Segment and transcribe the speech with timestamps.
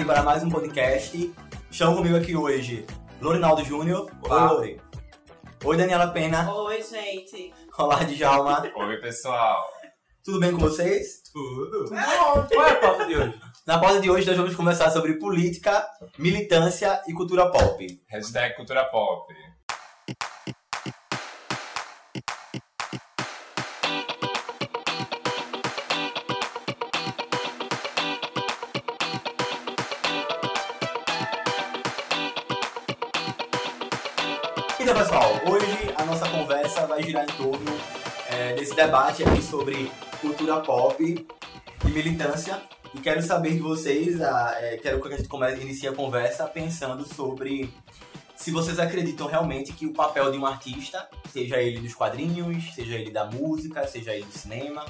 [0.00, 1.34] Aqui para mais um podcast.
[1.70, 2.86] Estão comigo aqui hoje
[3.20, 4.10] Lorinaldo Júnior.
[4.22, 4.50] Olá.
[4.50, 4.80] Oi, Lori.
[5.62, 6.50] Oi, Daniela Pena.
[6.54, 7.52] Oi, gente.
[7.76, 8.72] Olá, Djalma.
[8.74, 9.62] Oi, pessoal.
[10.24, 11.20] Tudo bem com vocês?
[11.30, 11.90] Tudo?
[12.48, 13.40] Qual é a pauta de hoje?
[13.66, 15.86] Na pauta de hoje nós vamos conversar sobre política,
[16.16, 17.86] militância e cultura pop.
[18.08, 19.30] Hashtag cultura pop.
[37.00, 37.78] Vai girar em torno
[38.28, 42.60] é, desse debate aqui sobre cultura pop e militância.
[42.94, 46.44] E quero saber de vocês, a- é, quero que a gente comece, inicie a conversa
[46.46, 47.72] pensando sobre
[48.36, 52.94] se vocês acreditam realmente que o papel de um artista, seja ele dos quadrinhos, seja
[52.96, 54.84] ele da música, seja ele do cinema,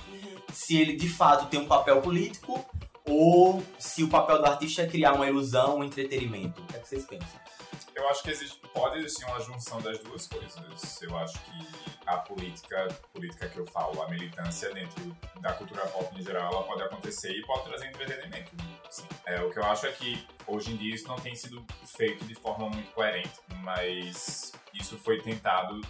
[0.53, 2.65] se ele de fato tem um papel político
[3.09, 6.61] ou se o papel do artista é criar uma ilusão, um entretenimento.
[6.63, 7.29] O que, é que vocês pensam?
[7.95, 11.03] Eu acho que existe, pode existir uma junção das duas coisas.
[11.03, 16.19] Eu acho que a política, política que eu falo, a militância dentro da cultura pop
[16.19, 18.53] em geral, ela pode acontecer e pode trazer entretenimento.
[18.91, 19.07] Sim.
[19.27, 22.25] É, o que eu acho é que hoje em dia isso não tem sido feito
[22.25, 25.81] de forma muito coerente, mas isso foi tentado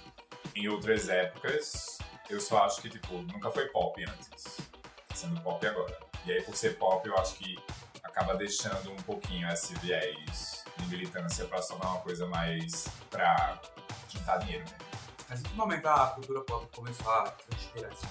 [0.55, 1.99] em outras épocas.
[2.29, 4.57] Eu só acho que tipo nunca foi pop antes,
[5.09, 5.99] tá sendo pop agora.
[6.27, 7.59] E aí por ser pop, eu acho que
[8.11, 13.61] acaba deixando um pouquinho esse viés de militância pra se tornar uma coisa mais pra
[14.09, 14.77] juntar dinheiro, né?
[15.29, 18.09] Mas em que momento a cultura pop começou a transpirar assim?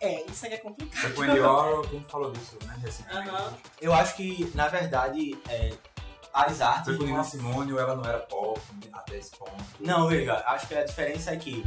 [0.00, 1.00] É, isso aí é complicado.
[1.00, 3.30] Foi com o Andy Warhol, quem falou disso, né, recentemente.
[3.30, 3.54] Aham.
[3.80, 5.72] Eu acho que, na verdade, é,
[6.32, 6.84] as artes.
[6.84, 8.60] Foi com Nina Simone ou ela não era pop
[8.92, 9.52] até esse ponto?
[9.80, 11.64] Não, veja, acho que a diferença é que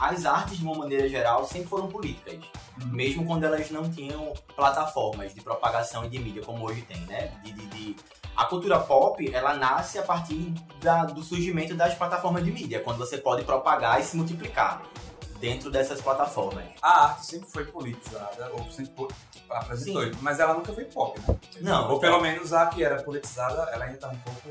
[0.00, 2.38] as artes, de uma maneira geral, sempre foram políticas.
[2.84, 7.32] Mesmo quando elas não tinham plataformas de propagação e de mídia, como hoje tem, né?
[7.42, 7.96] De, de- de-
[8.36, 12.98] A cultura pop, ela nasce a partir da- do surgimento das plataformas de mídia, quando
[12.98, 14.82] você pode propagar e se multiplicar
[15.40, 16.64] dentro dessas plataformas.
[16.82, 19.08] A arte sempre foi politizada, ou sempre po-
[19.48, 20.12] apresentou, Sim.
[20.20, 21.36] mas ela nunca foi pop, né?
[21.62, 24.50] Não, Ou pelo menos a que era politizada, ela ainda tá um pouco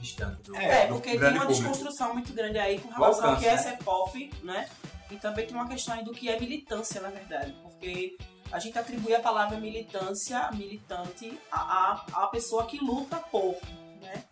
[0.00, 1.52] distante do, É, do porque tem uma público.
[1.52, 3.58] desconstrução muito grande aí com relação ao que é né?
[3.58, 4.68] ser pop, né?
[5.12, 7.54] E também tem uma questão aí do que é militância, na verdade.
[7.62, 8.16] Porque
[8.50, 13.56] a gente atribui a palavra militância, militante, a, a, pessoa que luta por,
[14.00, 14.24] né?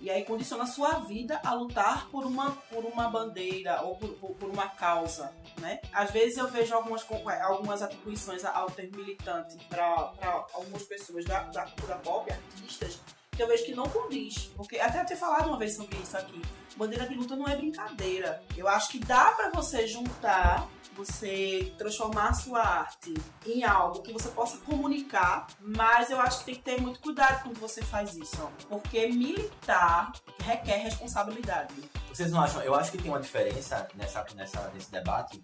[0.00, 4.10] E aí condiciona a sua vida a lutar por uma, por uma bandeira ou por,
[4.14, 5.80] por, por uma causa, né?
[5.92, 7.06] Às vezes eu vejo algumas,
[7.42, 10.12] algumas atribuições ao termo militante para
[10.52, 14.46] algumas pessoas da, da cultura pop, artistas, que eu vejo que não condiz.
[14.56, 16.42] Porque até eu ter falado uma vez sobre isso aqui.
[16.76, 18.42] Bandeira de luta não é brincadeira.
[18.56, 23.14] Eu acho que dá pra você juntar, você transformar a sua arte
[23.46, 27.42] em algo que você possa comunicar, mas eu acho que tem que ter muito cuidado
[27.42, 28.50] quando você faz isso.
[28.68, 31.74] Porque militar requer responsabilidade.
[32.12, 32.62] Vocês não acham?
[32.62, 35.40] Eu acho que tem uma diferença nessa, nessa, nesse debate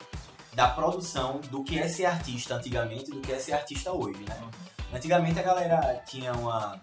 [0.52, 4.20] da produção do que é ser artista antigamente e do que é ser artista hoje,
[4.24, 4.50] né?
[4.92, 6.80] Antigamente a galera tinha uma,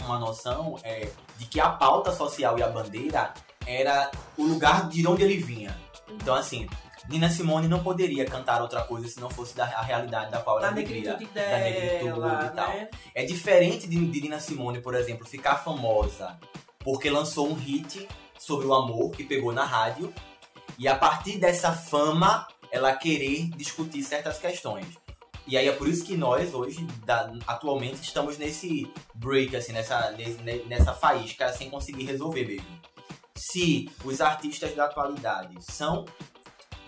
[0.00, 3.34] uma noção é, de que a pauta social e a bandeira
[3.66, 5.76] era o lugar de onde ele vinha.
[6.08, 6.66] Então, assim,
[7.08, 10.58] Nina Simone não poderia cantar outra coisa se não fosse da a realidade da qual
[10.58, 11.16] ela vivia.
[11.16, 12.68] negritude da negritude dela, e tal.
[12.68, 12.88] né?
[13.14, 16.38] É diferente de, de Nina Simone, por exemplo, ficar famosa
[16.80, 18.08] porque lançou um hit
[18.38, 20.12] sobre o amor que pegou na rádio
[20.78, 24.86] e a partir dessa fama ela querer discutir certas questões.
[25.46, 30.10] E aí é por isso que nós hoje, da- atualmente, estamos nesse break, assim, nessa,
[30.12, 32.66] ne- nessa faísca sem conseguir resolver mesmo.
[33.44, 36.04] Se os artistas da atualidade são,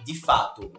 [0.05, 0.73] de fato,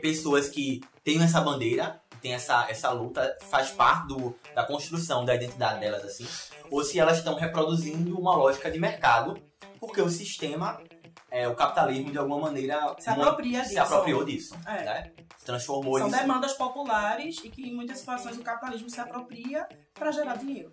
[0.00, 5.34] pessoas que têm essa bandeira, têm essa, essa luta, faz parte do, da construção da
[5.34, 6.26] identidade delas, assim,
[6.70, 9.36] ou se elas estão reproduzindo uma lógica de mercado,
[9.80, 10.80] porque o sistema,
[11.28, 13.80] é, o capitalismo, de alguma maneira, Se apropria se disso.
[13.82, 14.84] apropriou disso, É.
[14.84, 15.12] né?
[15.36, 16.20] Se transformou São nisso.
[16.20, 20.70] demandas populares e que em muitas situações o capitalismo se apropria para gerar dinheiro.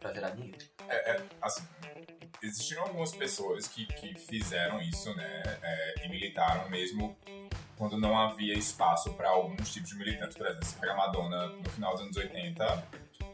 [0.00, 0.58] Pra gerar dinheiro.
[1.40, 1.62] assim,
[2.42, 5.42] existiram algumas pessoas que, que fizeram isso, né?
[5.62, 7.16] é, e militaram mesmo
[7.76, 10.36] quando não havia espaço para alguns tipos de militantes.
[10.36, 12.84] Por exemplo, você pega a Madonna no final dos anos 80,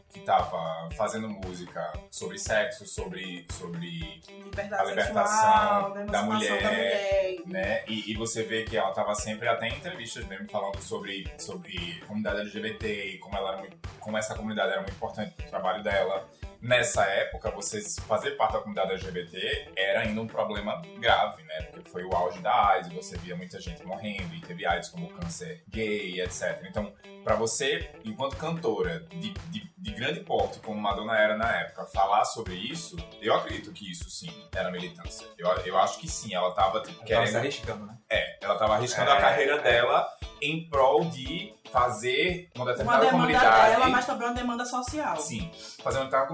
[0.09, 6.71] que tava fazendo música sobre sexo, sobre, sobre Liberdade A libertação sexual, da mulher, da
[6.71, 7.35] mulher.
[7.45, 7.83] né?
[7.87, 11.99] E, e você vê que ela tava sempre, até em entrevistas mesmo, falando sobre, sobre
[12.07, 16.25] comunidade LGBT e como, ela muito, como essa comunidade era muito importante pro trabalho dela.
[16.67, 21.61] Nessa época, você fazer parte da comunidade LGBT era ainda um problema grave, né?
[21.71, 25.07] Porque foi o auge da AIDS, você via muita gente morrendo e teve AIDS como
[25.13, 26.61] câncer gay, etc.
[26.69, 26.93] Então,
[27.27, 32.23] para você, enquanto cantora de, de, de, grande porte, como Madonna era na época, falar
[32.23, 35.27] sobre isso, eu acredito que isso sim era militância.
[35.37, 37.25] Eu, eu acho que sim, ela tava tipo, ela querendo.
[37.25, 37.97] Tava arriscando, né?
[38.09, 39.61] É, ela tava arriscando é, a carreira é.
[39.61, 40.07] dela
[40.41, 43.71] em prol de fazer uma determinada uma comunidade.
[43.71, 45.17] Dela, mas também uma demanda social.
[45.17, 45.51] Sim,
[45.83, 46.27] fazer uma,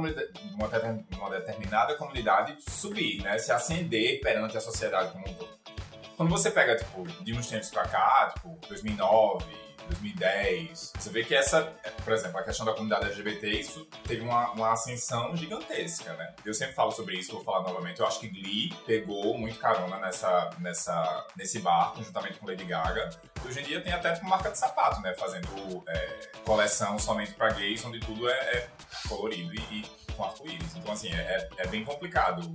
[1.18, 3.40] uma determinada comunidade subir, né?
[3.40, 5.54] Se ascender perante a sociedade como um todo.
[6.16, 10.94] Quando você pega, tipo, de uns tempos pra cá, tipo, 2009, 2010.
[10.98, 11.62] Você vê que essa,
[12.04, 16.34] por exemplo, a questão da comunidade LGBT, isso teve uma, uma ascensão gigantesca, né?
[16.46, 18.00] Eu sempre falo sobre isso, vou falar novamente.
[18.00, 23.10] Eu acho que Glee pegou muito carona nessa, nessa, nesse barco, juntamente com Lady Gaga.
[23.46, 25.14] Hoje em dia tem até uma marca de sapato, né?
[25.14, 28.70] Fazendo é, coleção somente para gays, onde tudo é, é
[29.08, 30.76] colorido e, e com arco-íris.
[30.76, 32.52] Então, assim, é, é bem complicado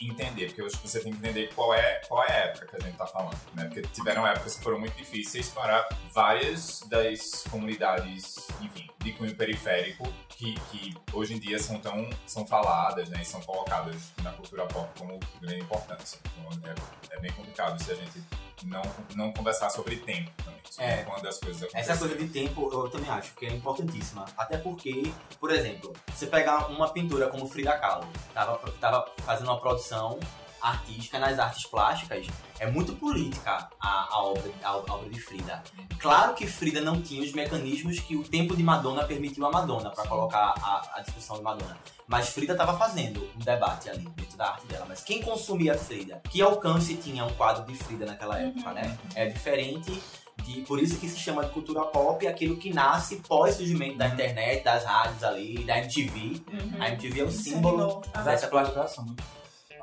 [0.00, 2.66] entender, porque eu acho que você tem que entender qual é, qual é a época
[2.66, 3.64] que a gente tá falando, né?
[3.64, 10.06] Porque tiveram épocas que foram muito difíceis para várias das comunidades, enfim, de cunho periférico
[10.36, 13.20] que, que hoje em dia são tão são faladas, né?
[13.22, 16.18] E são colocadas na cultura pop como de grande importância.
[16.38, 18.22] Então é, é bem complicado se a gente
[18.64, 18.82] não,
[19.14, 20.60] não conversar sobre tempo também.
[20.68, 21.92] Sobre é, quando as coisas acontecem.
[21.92, 24.24] Essa coisa de tempo eu também acho que é importantíssima.
[24.36, 29.60] Até porque, por exemplo, você pegar uma pintura como Frida Kahlo, tava, tava fazendo uma
[29.60, 30.18] produção
[30.64, 32.26] artística nas artes plásticas,
[32.58, 35.62] é muito política a, a, obra, a, obra de Frida.
[35.98, 39.90] Claro que Frida não tinha os mecanismos que o tempo de Madonna permitiu a Madonna
[39.90, 41.76] para colocar a, a, discussão de Madonna.
[42.06, 44.86] Mas Frida estava fazendo um debate ali dentro da arte dela.
[44.88, 46.22] Mas quem consumia Frida?
[46.30, 48.82] Que alcance tinha um quadro de Frida naquela época, né?
[48.86, 49.10] Uhum.
[49.14, 50.02] É diferente
[50.42, 54.08] de, por isso que se chama de cultura pop aquilo que nasce pós surgimento da
[54.08, 56.18] internet, das rádios ali, da MTV.
[56.20, 56.82] Uhum.
[56.82, 59.22] A MTV é o símbolo dessa plástica muito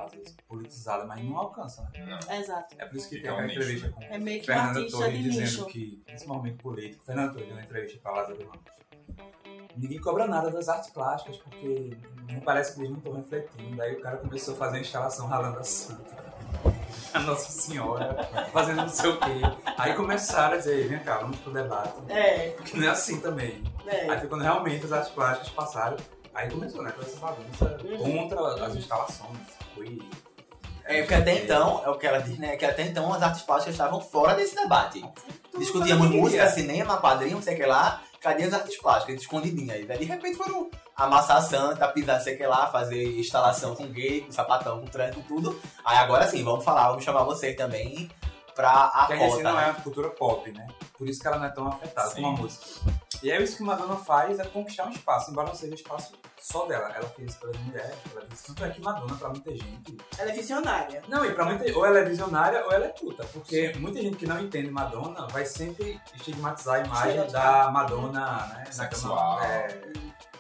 [0.06, 2.06] às vezes politizada, mas não alcança, né?
[2.06, 2.36] Não.
[2.36, 2.75] Exato.
[2.77, 5.65] É por isso que tem uma entrevista com é meio que Fernanda Torres dizendo nicho.
[5.68, 8.81] que, nesse momento político, Fernanda Torres deu uma entrevista para Lázaro Ramos.
[9.75, 11.98] Ninguém cobra nada das artes plásticas, porque
[12.30, 13.75] não parece que eles não estão refletindo.
[13.75, 15.95] Daí o cara começou a fazer a instalação ralando assim.
[17.13, 19.42] A Nossa Senhora, fazendo não sei o quê.
[19.77, 21.94] Aí começaram a dizer, vem cá, vamos pro debate.
[22.09, 22.50] É.
[22.51, 23.63] Porque não é assim também.
[23.86, 24.09] É.
[24.09, 25.98] Aí foi quando realmente as artes plásticas passaram.
[26.33, 28.28] Aí começou, né, com essa bagunça uhum.
[28.28, 29.38] contra as instalações.
[29.75, 30.00] Foi
[30.83, 32.56] é, porque até então, é o que ela diz, né?
[32.57, 35.04] Que até então as artes plásticas estavam fora desse debate.
[35.57, 38.01] Discutíamos música, cinema, quadrinho, não sei o que lá.
[38.19, 39.22] Cadê as artes plásticas?
[39.22, 39.86] Escondidinha aí.
[39.86, 44.22] Daí de repente foram amassar a santa, pisar, sei que lá, fazer instalação com gay,
[44.22, 45.60] com sapatão, com trânsito, tudo.
[45.84, 48.10] Aí agora sim, vamos falar, vamos chamar vocês também
[48.54, 49.39] pra a Porque cota.
[49.39, 50.68] a não é uma cultura pop, né?
[50.98, 52.22] Por isso que ela não é tão afetada sim.
[52.22, 52.66] como a música.
[53.24, 56.66] E é isso que Madonna faz, é conquistar um espaço, embora não seja espaço só
[56.66, 56.90] dela.
[56.96, 59.98] Ela fez para as mulheres, ela fez tanto é que Madonna, pra muita gente.
[60.18, 61.04] Ela é visionária.
[61.08, 63.24] Não, e pra muita ou ela é visionária ou ela é puta.
[63.26, 63.80] Porque Sim.
[63.80, 68.66] muita gente que não entende Madonna vai sempre estigmatizar a imagem Sim, da Madonna, né?
[68.72, 69.42] Sexual.
[69.44, 69.68] É,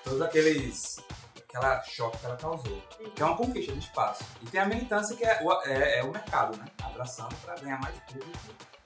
[0.03, 0.99] todos aqueles
[1.53, 2.81] aquela choque que ela causou.
[3.15, 4.23] Que é uma conquista de espaço.
[4.41, 6.65] E tem a militância que é o, é, é o mercado, né?
[6.81, 8.31] Abraçando para ganhar mais público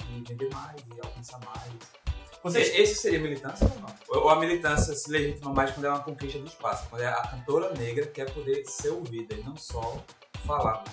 [0.10, 2.05] e vender mais e alcançar mais.
[2.46, 4.22] Vocês, esse seria militância ou não?
[4.22, 7.24] Ou a militância se legitima mais quando é uma conquista do espaço, quando é a
[7.24, 10.00] cantora negra quer poder ser ouvida e não só
[10.46, 10.84] falar.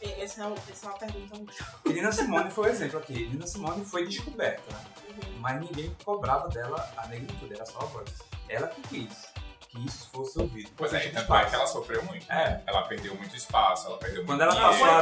[0.00, 1.52] Essa é, essa é uma pergunta muito.
[1.84, 3.28] Nina Simone foi o um exemplo aqui.
[3.28, 4.84] Nina Simone foi descoberta, né?
[5.10, 5.38] Uhum.
[5.40, 8.08] mas ninguém cobrava dela a negritude, era só a voz.
[8.48, 9.31] Ela que quis
[9.72, 10.70] que isso fosse ouvido.
[10.76, 12.30] Pois é, tanto é que ela sofreu muito.
[12.30, 12.34] É.
[12.34, 12.62] Né?
[12.66, 14.98] Ela perdeu muito espaço, ela perdeu quando muito ela passou a,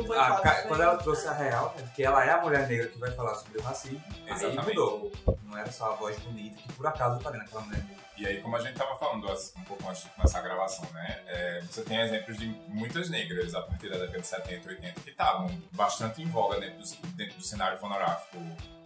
[0.00, 2.88] o boicote a, Quando ela trouxe a real, é porque ela é a mulher negra
[2.88, 4.58] que vai falar sobre o racismo, Exatamente.
[4.58, 5.12] aí mudou.
[5.44, 8.02] Não era só a voz bonita, que por acaso tá vendo aquela mulher negra.
[8.18, 9.26] E aí, como a gente estava falando
[9.56, 11.22] um pouco antes de começar a gravação, né?
[11.26, 15.00] É, você tem exemplos de muitas negras a partir da década de 70 e 80
[15.00, 18.38] que estavam bastante em voga dentro do, dentro do cenário fonográfico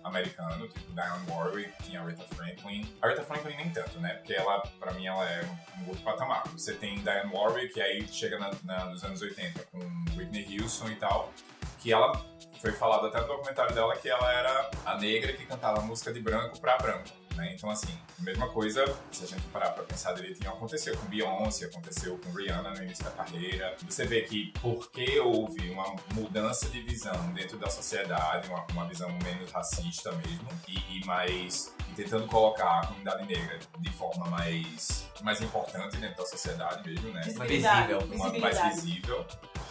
[0.06, 2.96] americano, tipo Dionne Warwick, tinha Aretha Franklin.
[3.02, 4.14] Aretha Franklin nem tanto, né?
[4.14, 5.44] Porque ela, pra mim, ela é
[5.78, 6.46] um outro patamar.
[6.48, 9.78] Você tem Dionne Warwick, e aí chega na, na, nos anos 80 com
[10.16, 11.32] Whitney Houston e tal,
[11.80, 12.12] que ela
[12.60, 16.20] foi falado até no documentário dela que ela era a negra que cantava música de
[16.20, 17.25] branco pra branco.
[17.36, 17.52] Né?
[17.54, 22.18] Então, assim, mesma coisa, se a gente parar pra pensar direitinho, aconteceu com Beyoncé, aconteceu
[22.18, 23.76] com Rihanna no início da carreira.
[23.86, 29.10] Você vê que porque houve uma mudança de visão dentro da sociedade, uma, uma visão
[29.22, 35.06] menos racista mesmo, e, e mais e tentando colocar a comunidade negra de forma mais,
[35.22, 37.20] mais importante dentro da sociedade mesmo, né?
[37.36, 37.98] Mais visível.
[38.12, 39.26] Uma, mais visível.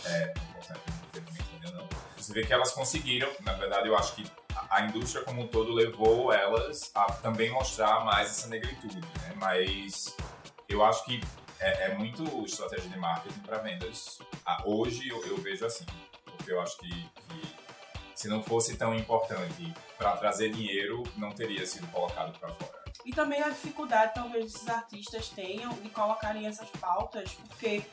[0.05, 1.89] É, importante, infelizmente ainda não.
[2.15, 4.23] Você vê que elas conseguiram, na verdade, eu acho que
[4.69, 9.33] a indústria como um todo levou elas a também mostrar mais essa negritude, né?
[9.35, 10.15] Mas
[10.67, 11.21] eu acho que
[11.59, 14.19] é, é muito estratégia de marketing para vendas.
[14.45, 15.85] Ah, hoje eu, eu vejo assim,
[16.23, 17.55] porque eu acho que, que
[18.13, 22.85] se não fosse tão importante para trazer dinheiro, não teria sido colocado para fora.
[23.05, 27.83] E também a dificuldade, talvez, esses artistas tenham de colocarem essas pautas, porque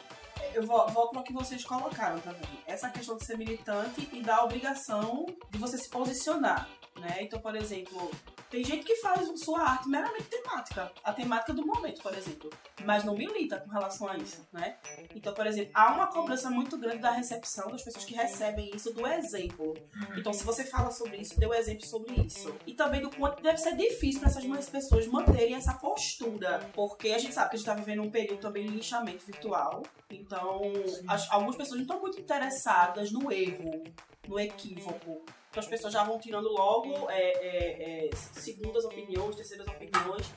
[0.55, 2.49] eu vo- volto no que vocês colocaram também.
[2.67, 6.69] Essa questão de ser militante e da obrigação de você se posicionar,
[6.99, 7.19] né?
[7.21, 8.11] Então, por exemplo,
[8.51, 10.93] tem gente que faz sua arte meramente temática.
[11.03, 12.51] A temática do momento, por exemplo.
[12.85, 14.77] Mas não milita com relação a isso, né?
[15.15, 18.93] Então, por exemplo, há uma cobrança muito grande da recepção das pessoas que recebem isso
[18.93, 19.75] do exemplo.
[20.17, 22.55] Então, se você fala sobre isso, dê um exemplo sobre isso.
[22.67, 26.59] E também do quanto deve ser difícil para essas pessoas manterem essa postura.
[26.75, 29.83] Porque a gente sabe que a gente está vivendo um período também de lixamento virtual.
[30.11, 30.61] Então,
[31.09, 33.83] as- algumas pessoas não estão muito interessadas no erro,
[34.29, 35.23] no equívoco.
[35.53, 40.33] Então, as pessoas já vão tirando logo é, é, é, segundas opiniões, terceiras opiniões.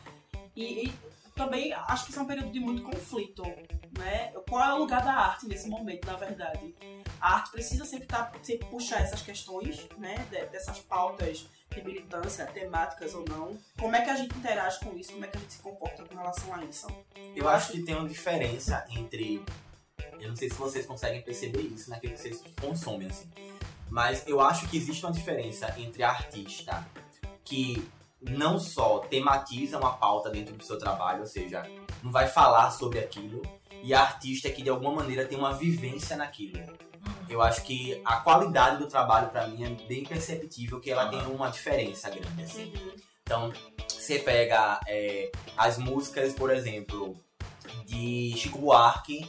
[0.53, 0.93] E, e
[1.33, 3.41] também acho que isso é um período de muito conflito.
[3.97, 4.33] Né?
[4.49, 6.75] Qual é o lugar da arte nesse momento, na verdade?
[7.21, 10.15] A arte precisa sempre, tá, sempre puxar essas questões, né?
[10.29, 13.57] de- dessas pautas de militância, temáticas ou não.
[13.79, 15.13] Como é que a gente interage com isso?
[15.13, 16.87] Como é que a gente se comporta com relação a isso?
[17.33, 19.41] Eu acho que tem uma diferença entre.
[20.19, 23.29] Eu não sei se vocês conseguem perceber isso naquilo que vocês consomem, assim.
[23.95, 26.85] Mas eu acho que existe uma diferença entre artista
[27.45, 31.63] que não só tematiza uma pauta dentro do seu trabalho, ou seja,
[32.03, 33.41] não vai falar sobre aquilo,
[33.81, 36.59] e artista que de alguma maneira tem uma vivência naquilo.
[37.29, 41.25] Eu acho que a qualidade do trabalho, pra mim, é bem perceptível que ela tem
[41.27, 42.73] uma diferença grande, assim.
[43.23, 43.53] Então,
[43.87, 47.15] você pega é, as músicas, por exemplo,
[47.85, 49.25] de Chico Buarque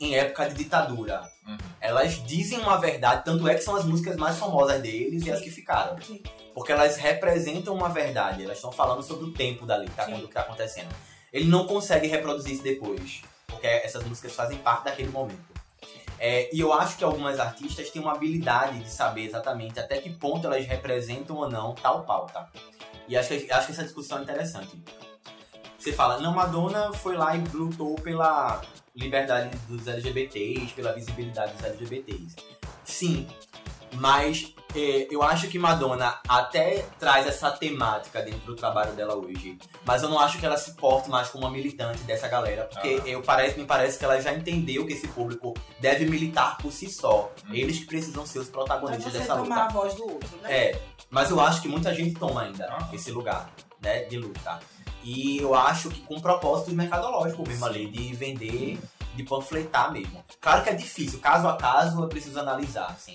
[0.00, 1.30] em época de ditadura.
[1.46, 1.58] Uhum.
[1.80, 5.40] Elas dizem uma verdade, tanto é que são as músicas mais famosas deles e as
[5.40, 6.00] que ficaram.
[6.00, 6.22] Sim.
[6.54, 10.18] Porque elas representam uma verdade, elas estão falando sobre o tempo dali, tá, Sim.
[10.18, 10.88] do que tá acontecendo.
[11.32, 15.50] Ele não consegue reproduzir isso depois, porque essas músicas fazem parte daquele momento.
[16.18, 20.10] É, e eu acho que algumas artistas têm uma habilidade de saber exatamente até que
[20.10, 22.48] ponto elas representam ou não tal pauta.
[23.08, 24.82] E acho que, acho que essa discussão é interessante.
[25.78, 28.60] Você fala, não, Madonna foi lá e lutou pela
[29.00, 32.36] liberdade dos LGBTs, pela visibilidade dos LGBTs.
[32.84, 33.26] Sim,
[33.94, 39.58] mas é, eu acho que Madonna até traz essa temática dentro do trabalho dela hoje.
[39.84, 42.64] Mas eu não acho que ela se porte mais como uma militante dessa galera.
[42.72, 43.08] Porque Ah.
[43.08, 46.88] eu parece, me parece que ela já entendeu que esse público deve militar por si
[46.88, 47.32] só.
[47.48, 47.54] Hum.
[47.54, 49.48] Eles que precisam ser os protagonistas você dessa luta.
[49.48, 50.52] tomar a voz do outro, né?
[50.52, 52.88] É, mas eu acho que muita gente toma ainda Ah.
[52.92, 53.50] esse lugar,
[53.80, 54.60] né, de luta.
[55.02, 58.78] E eu acho que com propósito mercadológico mesmo ali, de vender,
[59.14, 60.22] de panfletar mesmo.
[60.40, 63.14] Claro que é difícil, caso a caso eu preciso analisar, assim.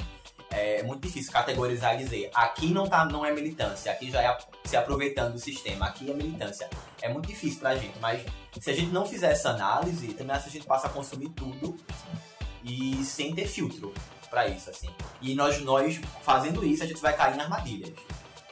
[0.50, 4.38] É muito difícil categorizar e dizer, aqui não, tá, não é militância, aqui já é
[4.64, 6.70] se aproveitando do sistema, aqui é militância.
[7.02, 8.26] É muito difícil pra gente, mas
[8.60, 11.76] se a gente não fizer essa análise, também a gente passa a consumir tudo
[12.64, 13.94] e sem ter filtro
[14.30, 14.90] pra isso, assim.
[15.22, 17.92] E nós, nós fazendo isso, a gente vai cair em armadilhas.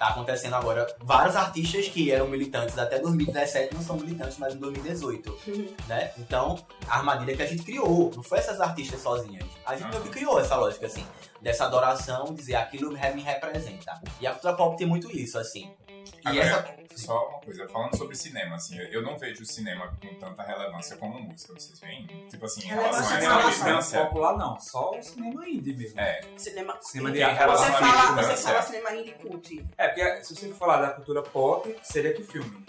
[0.03, 4.57] Tá acontecendo agora vários artistas que eram militantes até 2017 não são militantes mais em
[4.57, 5.39] 2018,
[5.87, 6.11] né?
[6.17, 9.45] Então, a armadilha que a gente criou, não foi essas artistas sozinhas.
[9.65, 11.07] A gente meio que criou essa lógica, assim,
[11.41, 14.01] dessa adoração, dizer aquilo me representa.
[14.19, 15.73] E a cultura pop tem muito isso, assim.
[15.89, 16.82] E Agora, essa.
[16.97, 20.95] Só uma coisa, falando sobre cinema, assim, eu- não vejo o cinema com tanta relevância
[20.97, 22.05] como música, vocês veem?
[22.29, 24.05] Tipo assim, em Relevância relação a em essa relação- militância.
[24.05, 25.99] popular não, só o cinema indie mesmo.
[25.99, 26.77] É, Cinema.
[26.81, 29.65] Cinema de relação Você à fala, você fala cinema indie cult.
[29.77, 32.65] É, porque se você for falar da cultura pop, seria que filme?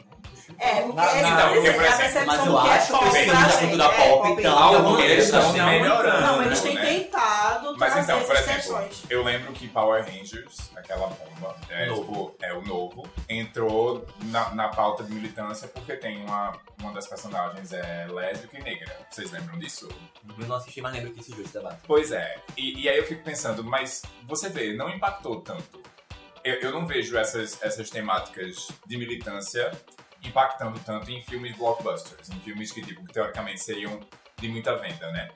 [0.58, 3.04] É, porque Na- é na- então, porque, exemplo, percepção Mas eu que é acho que
[3.04, 4.46] da gente, cultura é, pop indie.
[4.46, 6.20] Alguns eles estão estão melhorando.
[6.26, 6.84] Não, eles têm né?
[6.84, 11.86] tentado Mas trazer então, por essas exemplo, eu lembro que Power Rangers, aquela bomba, é,
[11.86, 12.02] Novo.
[12.02, 17.06] tipo, é o novo, entrou na, na pauta de militância porque tem uma, uma das
[17.06, 18.96] personagens é lésbica e negra.
[19.10, 19.88] Vocês lembram disso?
[20.38, 21.80] Eu não assisti, mas lembro que surgiu esse debate.
[21.86, 22.36] Pois é.
[22.56, 25.82] E, e aí eu fico pensando, mas você vê, não impactou tanto.
[26.42, 29.70] Eu, eu não vejo essas, essas temáticas de militância
[30.24, 34.00] impactando tanto em filmes blockbusters, em filmes que, tipo, teoricamente seriam
[34.38, 35.30] de muita venda, né?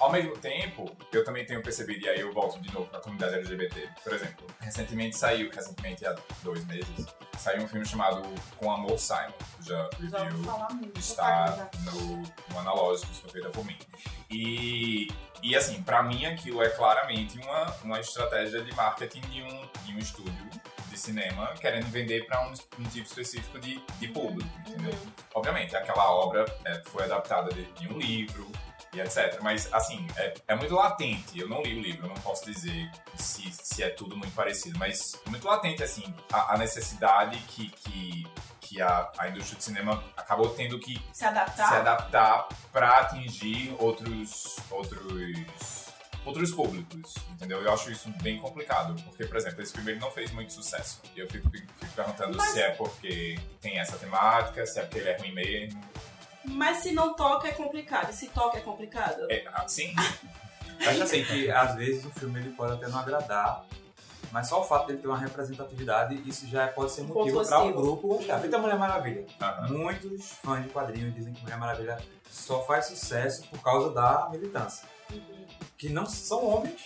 [0.00, 3.02] Ao mesmo tempo, eu também tenho percebido, e aí eu volto de novo para a
[3.02, 3.90] comunidade LGBT.
[4.02, 7.06] Por exemplo, recentemente saiu, recentemente há dois meses,
[7.36, 8.22] saiu um filme chamado
[8.56, 9.34] Com Amor Simon.
[9.60, 10.98] Já review muito.
[10.98, 13.76] está no, no analógico, isso foi feita por mim.
[14.30, 15.08] E,
[15.42, 19.94] e assim, pra mim aquilo é claramente uma, uma estratégia de marketing de um, de
[19.94, 20.50] um estúdio
[20.90, 24.92] de cinema querendo vender pra um, um tipo específico de, de público, entendeu?
[24.92, 25.12] Uhum.
[25.34, 28.50] Obviamente, aquela obra é, foi adaptada de, de um livro
[28.92, 29.38] e etc.
[29.40, 31.38] Mas, assim, é, é muito latente.
[31.38, 34.78] Eu não li o livro, eu não posso dizer se, se é tudo muito parecido,
[34.78, 38.26] mas é muito latente, assim, a, a necessidade que, que,
[38.60, 41.68] que a, a indústria de cinema acabou tendo que Se adaptar.
[41.68, 45.79] se adaptar para atingir outros outros
[46.24, 47.60] outros públicos, entendeu?
[47.62, 51.00] Eu acho isso bem complicado, porque, por exemplo, esse filme ele não fez muito sucesso.
[51.16, 54.98] E eu fico, fico perguntando Mas- se é porque tem essa temática, se é porque
[54.98, 55.80] ele é ruim mesmo.
[56.44, 58.10] Mas se não toca é complicado.
[58.10, 59.26] E se toca é complicado.
[59.30, 59.94] É, assim,
[60.86, 63.64] Acho assim que às vezes o filme ele pode até não agradar,
[64.32, 67.60] mas só o fato dele ter uma representatividade, isso já pode ser motivo para o
[67.62, 67.82] positivo.
[67.82, 68.38] grupo gostar.
[68.38, 69.26] Feita Mulher Maravilha.
[69.40, 69.68] aham.
[69.68, 71.98] Muitos fãs de quadrinhos dizem que Mulher Maravilha
[72.30, 74.88] só faz sucesso por causa da militância.
[75.78, 76.80] Que não são homens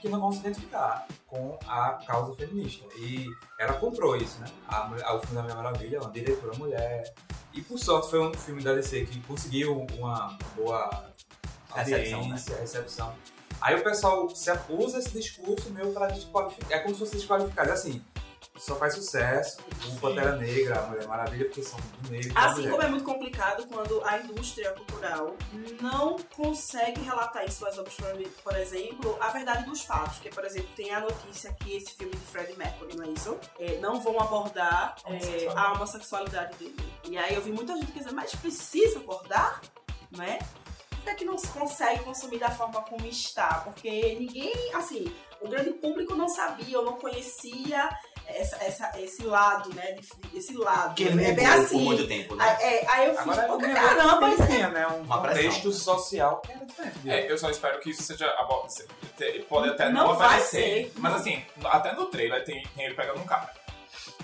[0.00, 2.86] que não vão se identificar com a causa feminista.
[2.98, 3.26] E
[3.58, 4.46] ela comprou isso, né?
[4.68, 7.12] A, mulher- o filme da Mulher Maravilha, uma diretora mulher.
[7.52, 11.12] E por sorte foi um filme da DC que conseguiu uma boa
[11.74, 13.14] Recepção, audiência, recepção.
[13.60, 16.70] Aí o pessoal se usa esse discurso meio para desqualificar.
[16.70, 17.70] É como se fosse desqualificado.
[17.70, 18.00] É assim,
[18.58, 22.32] só faz sucesso o Pantera Negra, a Mulher Maravilha, porque são do negro.
[22.34, 25.36] da Assim como é muito complicado quando a indústria cultural
[25.80, 27.94] não consegue relatar em suas obras,
[28.42, 30.16] por- exemplo, a verdade dos fatos.
[30.16, 33.38] Porque, por exemplo, tem a notícia que esse filme de Freddie Mercury, não é isso?
[33.58, 35.58] É, não vão abordar é, Homossexualidade.
[35.66, 36.76] a homossexualidade dele.
[37.04, 39.60] E aí eu vi muita gente dizendo, mas precisa abordar?
[40.10, 40.38] Né?
[40.90, 43.60] Por que, é que não se consegue consumir da forma como está?
[43.64, 47.88] Porque ninguém, assim, o grande público não sabia ou não conhecia
[48.28, 49.96] essa, essa- esse lado, né?
[50.34, 50.94] Esse lado.
[50.94, 51.80] Que ele é bem assim.
[51.82, 52.44] muito tempo, né?
[52.44, 55.18] Aí, é, aí eu fiz, Agora, porque ele caramba, isso é- tinha, né, um Uma
[55.20, 57.10] contexto social que era diferente.
[57.10, 58.32] É, eu só espero que isso seja.
[59.48, 60.86] Pode até não, Não vai aparecer.
[60.86, 60.92] ser.
[60.96, 63.52] Mas assim, até no trailer tem, tem ele pegando um cara.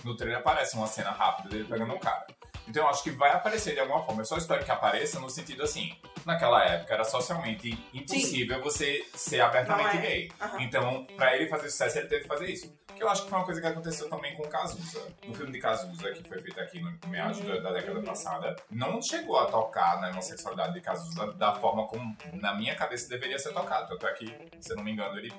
[0.04, 2.26] No trailer aparece uma cena rápida dele pegando um cara.
[2.68, 4.22] Então eu acho que vai aparecer de alguma forma.
[4.22, 5.96] Eu só espero que apareça no sentido assim.
[6.24, 10.00] Naquela época era socialmente impossível você ser abertamente é.
[10.00, 10.32] gay.
[10.40, 10.62] Aham.
[10.62, 12.74] Então, pra ele fazer sucesso, ele teve que fazer isso.
[12.94, 15.02] Que eu acho que foi uma coisa que aconteceu também com Cazuza.
[15.26, 19.02] No filme de Cazuza, que foi feito aqui no meados da, da década passada, não
[19.02, 23.52] chegou a tocar na homossexualidade de Cazuza da forma como, na minha cabeça, deveria ser
[23.52, 23.88] tocado.
[23.88, 24.26] Tanto é que,
[24.60, 25.32] se eu não me engano, ele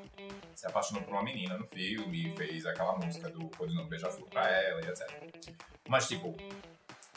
[0.54, 4.82] se apaixonou por uma menina no filme, fez aquela música do Codinome Beija-Flor pra ela
[4.82, 5.10] e etc.
[5.88, 6.36] Mas, tipo,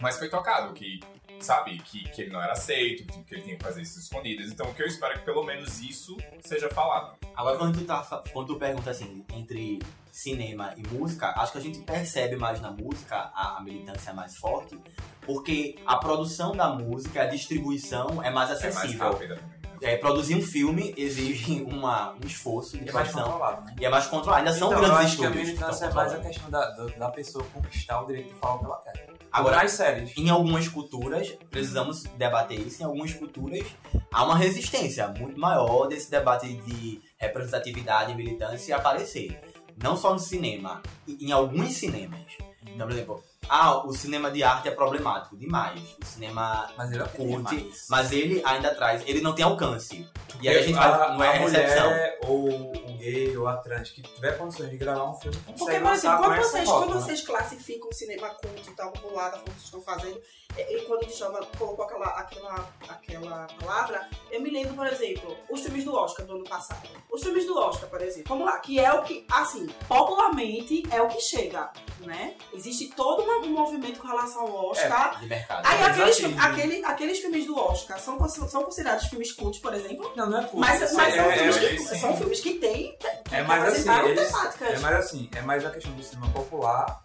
[0.01, 1.01] mas foi tocado que,
[1.41, 4.51] sabe, que, que ele não era aceito, que, que ele tinha que fazer isso escondidas.
[4.51, 7.17] Então, o que eu espero é que pelo menos isso seja falado.
[7.37, 9.79] Agora, quando tu, tá, quando tu pergunta assim, entre
[10.13, 14.37] cinema e música, acho que a gente percebe mais na música a, a militância mais
[14.37, 14.79] forte,
[15.23, 19.13] porque a produção da música, a distribuição é mais É mais acessível.
[19.13, 19.58] rápida também.
[19.83, 23.75] É, produzir um filme exige uma, um esforço de E é mais produção controlado, né?
[23.81, 24.39] e é mais controlado.
[24.47, 25.33] Ainda são então, eu grandes acho que a estúdios.
[25.33, 28.55] que militância estão é mais a questão da, da, pessoa conquistar o direito de falar
[28.55, 29.09] o que ela quer.
[29.31, 30.17] Agora, nas séries.
[30.17, 33.67] em algumas culturas, precisamos debater isso, em algumas culturas
[34.13, 39.39] há uma resistência muito maior desse debate de representatividade e militância aparecer.
[39.81, 42.21] Não só no cinema, em alguns cinemas.
[42.63, 45.81] Então, por exemplo, ah, o cinema de arte é problemático demais.
[46.03, 50.07] O cinema Mas ele é curte, mas ele ainda traz, ele não tem alcance.
[50.41, 51.91] E aí a gente a, vai, não é a recepção.
[51.91, 55.59] mulher, ou o gay, ou a trans, que tiver condições de gravar um filme, consegue
[55.59, 57.01] Porque, por lançar exemplo, com quando essa vocês, quando né?
[57.01, 60.21] vocês classificam o cinema culto e tal, popular, que vocês estão fazendo,
[60.57, 65.37] e, quando a gente chama, colocou aquela, aquela, aquela palavra, eu me lembro, por exemplo,
[65.51, 66.89] os filmes do Oscar do ano passado.
[67.11, 71.01] Os filmes do Oscar, por exemplo, vamos lá, que é o que, assim, popularmente é
[71.01, 72.35] o que chega, né?
[72.53, 75.21] Existe todo um movimento com relação ao Oscar.
[75.21, 75.65] De mercado.
[75.67, 79.73] Aí Mas aqueles, assim, aquele, aqueles filmes do Oscar são, são considerados filmes cultos, por
[79.75, 80.13] exemplo?
[80.17, 80.59] Não, não é culto.
[80.59, 81.99] Mas, mas são, é, filmes é, que, sim.
[81.99, 84.69] são filmes que têm que É mais assim, eles- temáticas.
[84.75, 87.05] é mais assim, é mais a questão do cinema popular,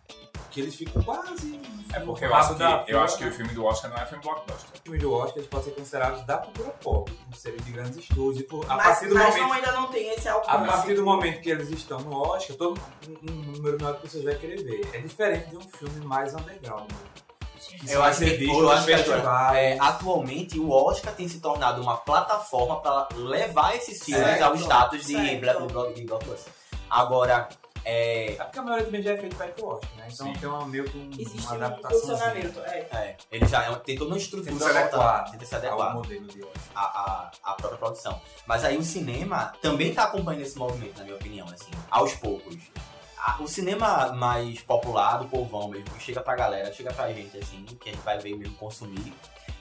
[0.54, 1.60] que eles ficam quase.
[1.92, 3.30] É porque eu acho, que, da eu acho que né?
[3.32, 4.70] o filme do Oscar não é filme blockbuster.
[4.74, 7.98] Os filmes do Oscar eles podem ser considerados da cultura pop, por serem de grandes
[7.98, 8.40] estúdios.
[8.40, 10.56] E por, a mas partir do mas momento não, ainda não tem esse alcance.
[10.56, 14.08] A partir do momento que eles estão no Oscar, todo um, um número maior que
[14.08, 14.88] você vai querer ver.
[14.94, 16.92] É diferente de um filme mais underground.
[16.92, 16.98] né?
[17.88, 18.92] Eu acho que, visto eu acho que
[19.58, 24.56] é, atualmente o Oscar tem se tornado uma plataforma para levar esses filmes Certo, ao
[24.56, 25.94] status de certo.
[25.94, 26.54] De blockbuster.
[26.90, 27.50] Agora,
[27.86, 30.08] é, É porque a maioria também já é feito para Oscar, né?
[30.12, 30.34] Então Sim.
[30.34, 32.00] tem uma, meio que um, Existe uma um adaptação.
[32.00, 32.60] funcionamento.
[32.62, 32.78] É.
[32.92, 35.94] é, ele já é- tem toda uma estrutura que se adequar tenta se ao adequar
[35.96, 36.44] modelo de
[36.76, 38.22] à, à, à própria produção.
[38.46, 42.58] Mas aí o cinema também está acompanhando esse movimento, na minha opinião, assim, aos poucos.
[43.18, 47.38] A- O cinema mais popular, do povão mesmo, que chega pra galera, chega pra gente,
[47.38, 49.14] assim, que a gente vai ver mesmo consumir,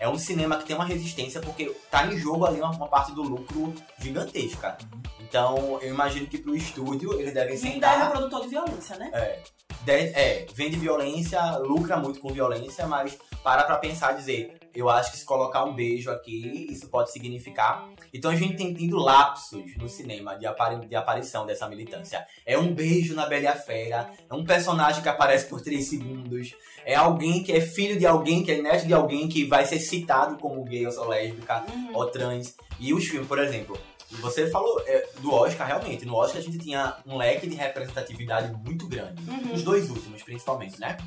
[0.03, 3.12] é um cinema que tem uma resistência porque tá em jogo ali uma, uma parte
[3.12, 4.77] do lucro gigantesca.
[5.21, 9.11] Então, eu imagino que pro estúdio eles devem E ainda é produtor de violência, né?
[9.15, 9.38] É,
[9.85, 14.91] de- é, vende violência, lucra muito com violência, mas para pra pensar e dizer, eu
[14.91, 17.88] acho que se colocar um beijo aqui, isso pode significar.
[18.12, 22.27] Então a gente tem tido lapsos no cinema de, apari- de aparição dessa militância.
[22.44, 26.94] É um beijo na Bela Fera, é um personagem que aparece por três segundos, é
[26.94, 30.37] alguém que é filho de alguém, que é neto de alguém que vai ser citado
[30.37, 31.90] como gay ou lésbica Uhum.
[31.96, 32.55] ou trans.
[32.79, 33.79] E os filmes, por exemplo,
[34.20, 36.05] você falou é, do Oscar, realmente.
[36.05, 39.22] No Oscar a gente tinha um leque de representatividade muito grande.
[39.31, 39.55] Uhum.
[39.55, 40.98] Os dois últimos, principalmente, né?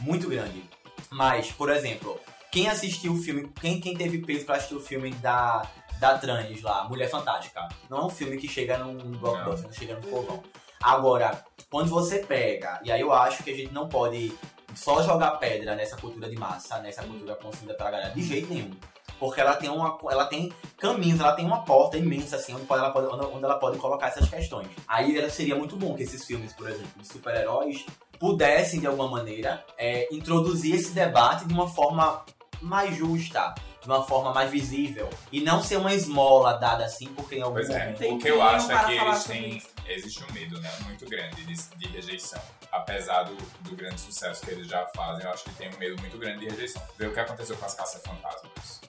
[0.00, 0.62] Muito grande.
[1.10, 2.18] Mas, por exemplo,
[2.50, 6.62] quem assistiu o filme, quem, quem teve peso pra assistir o filme da, da trans
[6.62, 10.42] lá, Mulher Fantástica, não é um filme que chega num blockbuster, não chega no povão.
[10.82, 14.36] Agora, quando você pega, e aí eu acho que a gente não pode
[14.74, 18.70] só jogar pedra nessa cultura de massa, nessa cultura consumida pela galera, de jeito nenhum.
[19.18, 22.90] Porque ela tem, uma, ela tem caminhos, ela tem uma porta imensa, assim, onde ela
[22.90, 24.68] pode, onde ela pode colocar essas questões.
[24.86, 27.86] Aí seria muito bom que esses filmes, por exemplo, de super-heróis,
[28.20, 32.24] pudessem, de alguma maneira, é, introduzir esse debate de uma forma
[32.60, 33.54] mais justa,
[33.86, 35.08] de uma forma mais visível.
[35.30, 38.42] E não ser uma esmola dada assim, porque em algum Pois é, o que eu
[38.42, 39.62] acho é que eles têm.
[39.88, 40.70] Existe um medo, né?
[40.82, 42.40] Muito grande de, de rejeição.
[42.72, 46.00] Apesar do, do grande sucesso que eles já fazem, eu acho que tem um medo
[46.00, 46.82] muito grande de rejeição.
[46.98, 48.80] Vê o que aconteceu com as caça-fantasmas.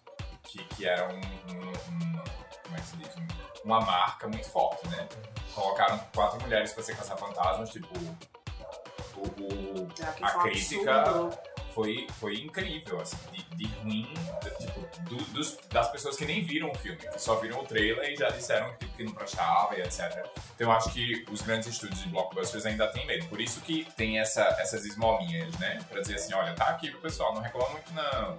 [0.44, 2.22] Que, que era um, um- um-
[2.64, 3.16] Como é que se diz?
[3.16, 3.28] Um-
[3.64, 5.08] Uma marca muito forte, né?
[5.54, 7.88] Colocaram quatro mulheres pra ser caça-fantasmas, tipo.
[9.16, 11.38] O, o- É, a crítica absurdo.
[11.78, 14.08] Foi, foi incrível, assim, de, de ruim,
[14.42, 17.64] de- tipo, do- dos- das pessoas que nem viram o filme, que só viram o
[17.68, 20.26] trailer e já disseram que, que não prestava e etc.
[20.56, 23.28] Então eu acho que os grandes estúdios de blockbusters ainda têm medo.
[23.28, 25.78] Por isso que tem essa, essas esmolinhas, né?
[25.88, 28.36] Pra dizer assim, olha, tá aqui pro pessoal, não reclama muito não.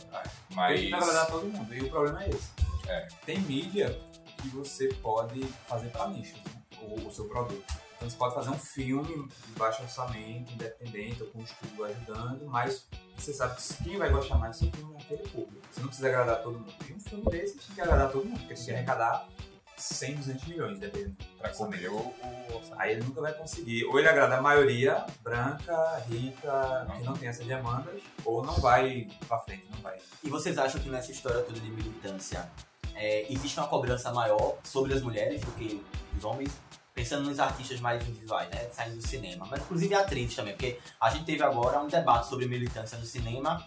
[0.51, 0.81] Mas.
[0.81, 1.73] Tem que agradar todo mundo.
[1.73, 2.51] E o problema é esse.
[2.89, 3.07] É.
[3.25, 3.97] Tem mídia
[4.43, 6.61] que você pode fazer para nicho, né?
[6.83, 7.65] o, o seu produto.
[7.99, 12.47] Então você pode fazer um filme de baixo orçamento, independente, ou com um estúdio ajudando,
[12.47, 15.67] mas você sabe que quem vai gostar mais do seu filme é aquele público.
[15.69, 16.73] Você não precisa agradar todo mundo.
[16.89, 19.29] E um filme desse tem que agradar todo mundo, porque se arrecadar
[19.77, 21.17] 100, 200 milhões, dependendo.
[21.39, 22.81] Pra comer o, o orçamento.
[22.81, 23.85] Aí ele nunca vai conseguir.
[23.87, 29.09] Ou ele agrada a maioria branca, rica, que não tem essas demandas, ou não vai
[29.27, 29.99] pra frente, não vai.
[30.23, 32.49] E vocês acham que nessa história toda de militância
[32.95, 35.85] é, existe uma cobrança maior sobre as mulheres do que
[36.17, 36.68] os homens?
[36.99, 38.69] Pensando nos artistas mais individuais, né?
[38.73, 39.47] Saindo do cinema.
[39.49, 43.65] Mas inclusive atrizes também, porque a gente teve agora um debate sobre militância no cinema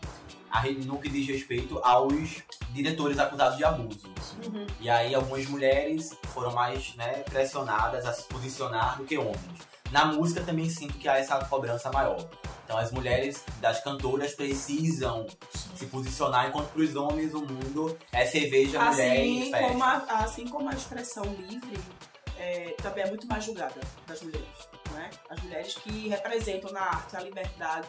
[0.86, 4.10] no que diz respeito aos diretores acusados de abuso.
[4.46, 4.67] Uhum.
[4.82, 9.39] E aí algumas mulheres foram mais né, pressionadas a se posicionar do que homens.
[9.91, 12.30] Na música também sinto que há essa cobrança maior.
[12.65, 15.26] Então as mulheres das cantoras precisam
[15.74, 19.67] se posicionar, enquanto para os homens o mundo é cerveja, mulher e Assim festa.
[19.67, 21.80] como, a, assim como a expressão livre
[22.41, 24.47] é, também é muito mais julgada das mulheres.
[24.91, 25.10] Né?
[25.30, 27.88] As mulheres que representam na arte a liberdade,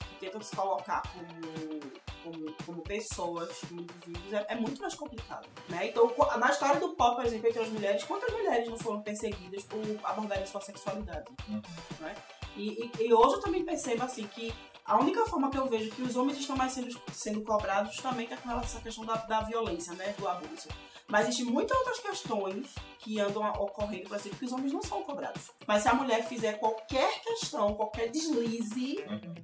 [0.00, 1.80] que tentam se colocar como,
[2.22, 5.46] como, como pessoas, como indivíduos, é, é muito mais complicado.
[5.68, 5.88] Né?
[5.88, 9.62] Então, na história do pop, por exemplo, entre as mulheres, quantas mulheres não foram perseguidas
[9.64, 11.24] por abordarem sua sexualidade?
[11.48, 11.62] Uhum.
[12.00, 12.14] Né?
[12.56, 14.54] E, e- e hoje eu também percebo assim que
[14.84, 18.34] a única forma que eu vejo que os homens estão mais sendo, sendo cobrados justamente
[18.34, 20.14] é com relação à questão da, da violência, né?
[20.18, 20.68] Do abuso.
[21.08, 25.50] Mas existem muitas outras questões que andam ocorrendo, exemplo, que os homens não são cobrados.
[25.66, 29.34] Mas se a mulher fizer qualquer questão, qualquer deslize, Uhum.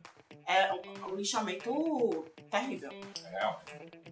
[0.46, 2.90] é um, um lixamento terrível.
[3.24, 3.60] É real.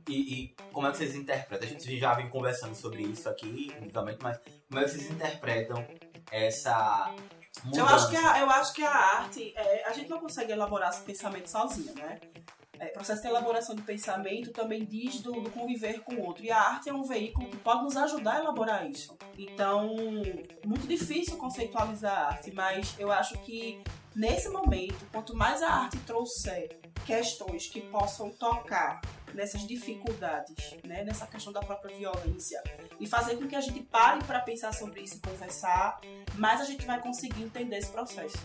[0.09, 1.67] E, e como é que vocês interpretam?
[1.67, 5.87] A gente já vem conversando sobre isso aqui, individualmente, mas como é que vocês interpretam
[6.31, 7.15] essa
[7.65, 7.81] mudança?
[7.81, 10.91] Eu acho que a, eu acho que a arte, é, a gente não consegue elaborar
[10.91, 12.21] esse pensamento sozinha, né?
[12.81, 16.45] É, processo de elaboração de pensamento também diz do, do conviver com o outro.
[16.45, 19.17] E a arte é um veículo que pode nos ajudar a elaborar isso.
[19.37, 19.97] Então,
[20.65, 23.83] muito difícil conceitualizar a arte, mas eu acho que
[24.15, 29.01] nesse momento, quanto mais a arte trouxer questões que possam tocar
[29.35, 32.63] nessas dificuldades, né, nessa questão da própria violência,
[32.99, 36.01] e fazer com que a gente pare para pensar sobre isso e conversar,
[36.35, 38.39] mais a gente vai conseguir entender esse processo.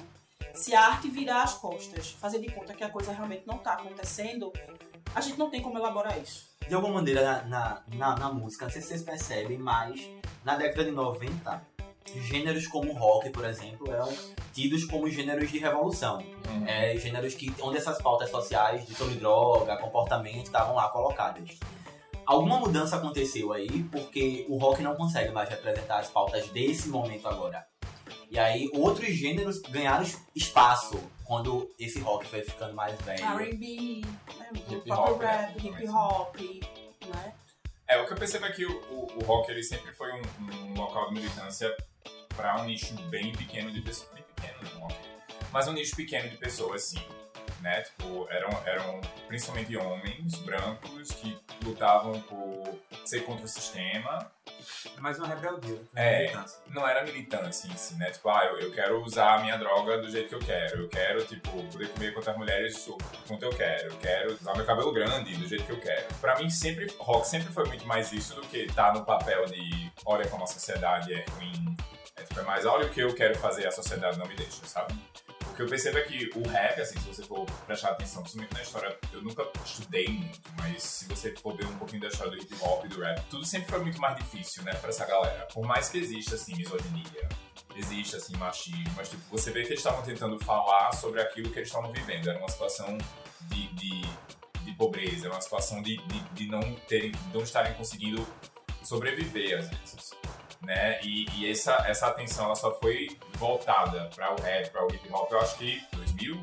[0.53, 3.73] Se a arte virar as costas, fazer de conta que a coisa realmente não está
[3.73, 4.53] acontecendo,
[5.15, 6.53] a gente não tem como elaborar isso.
[6.67, 10.09] De alguma maneira, na, na, na, música, não sei se vocês percebem, mas
[10.45, 11.61] na década de 90,
[12.21, 14.13] gêneros como rock, por exemplo, eram
[14.53, 16.19] tidos como gêneros de revolução.
[16.19, 16.67] Uhum.
[16.67, 21.57] É, gêneros que, onde essas pautas sociais de sobre droga, comportamento estavam lá colocadas.
[22.25, 27.27] Alguma mudança aconteceu aí porque o rock não consegue mais representar as pautas desse momento
[27.27, 27.67] agora.
[28.33, 30.03] E aí outros gêneros ganharam
[30.35, 33.23] espaço quando esse rock foi ficando mais velho.
[33.23, 34.01] R&B,
[34.39, 36.35] né, Hip hop, né, rap, hip hop,
[37.05, 37.35] né?
[37.87, 40.21] É, o que eu percebo é que o, o, o rock ele sempre foi um,
[40.65, 41.77] um local de militância
[42.35, 44.11] para um nicho bem pequeno de pessoas.
[44.15, 44.97] Bem pequeno, não, ok.
[45.51, 47.05] mas um nicho pequeno de pessoas, sim.
[47.63, 47.81] Né?
[47.81, 48.99] Tipo, eram, eram
[49.29, 54.29] principalmente homens brancos que lutavam por ser contra o sistema.
[54.99, 55.81] Mais uma rebeldia.
[55.95, 56.23] É.
[56.23, 56.59] Militância.
[56.67, 58.11] Não era militância em si, né?
[58.11, 60.81] Tipo, ah, eu, eu quero usar a minha droga do jeito que eu quero.
[60.81, 62.89] Eu quero, tipo, poder comer quantas mulheres
[63.25, 63.93] quanto eu quero.
[63.93, 66.13] Eu quero usar meu cabelo grande do jeito que eu quero.
[66.15, 69.89] Pra mim, sempre, rock sempre foi muito mais isso do que tá no papel de
[70.05, 71.77] olha como a sociedade é ruim.
[72.17, 74.65] É, tipo, é mais olha o que eu quero fazer, a sociedade não me deixa,
[74.65, 74.93] sabe?
[75.53, 78.55] O que eu percebo é que o rap, assim, se você for prestar atenção, principalmente
[78.55, 82.31] na história, eu nunca estudei muito, mas se você for ver um pouquinho da história
[82.31, 85.05] do hip hop e do rap, tudo sempre foi muito mais difícil, né, pra essa
[85.05, 85.47] galera.
[85.53, 87.29] Por mais que exista, assim, misoginia,
[87.75, 91.59] existe, assim, machismo, mas, tipo, você vê que eles estavam tentando falar sobre aquilo que
[91.59, 92.31] eles estavam vivendo.
[92.31, 92.97] Era uma situação
[93.41, 94.01] de, de,
[94.63, 98.27] de pobreza, era uma situação de, de, de não terem, de não estarem conseguindo
[98.81, 100.13] sobreviver, às vezes
[100.63, 100.99] né?
[101.03, 105.07] E, e, essa, essa atenção ela só foi voltada para o rap, para o hip
[105.11, 106.41] hop, eu acho que 2000,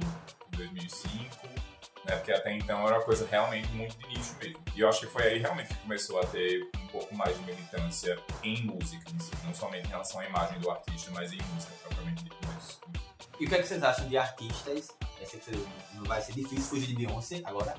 [0.51, 1.49] 2005,
[2.05, 2.17] né?
[2.17, 4.61] Porque até então era uma coisa realmente muito de nicho mesmo.
[4.75, 7.45] E eu acho que foi aí realmente que começou a ter um pouco mais de
[7.45, 9.05] militância em música,
[9.45, 12.41] não somente em relação à imagem do artista, mas em música propriamente dita.
[13.39, 14.89] E o que, é que vocês acham de artistas?
[15.19, 17.75] Eu sei que não vai ser difícil fugir de Beyoncé agora,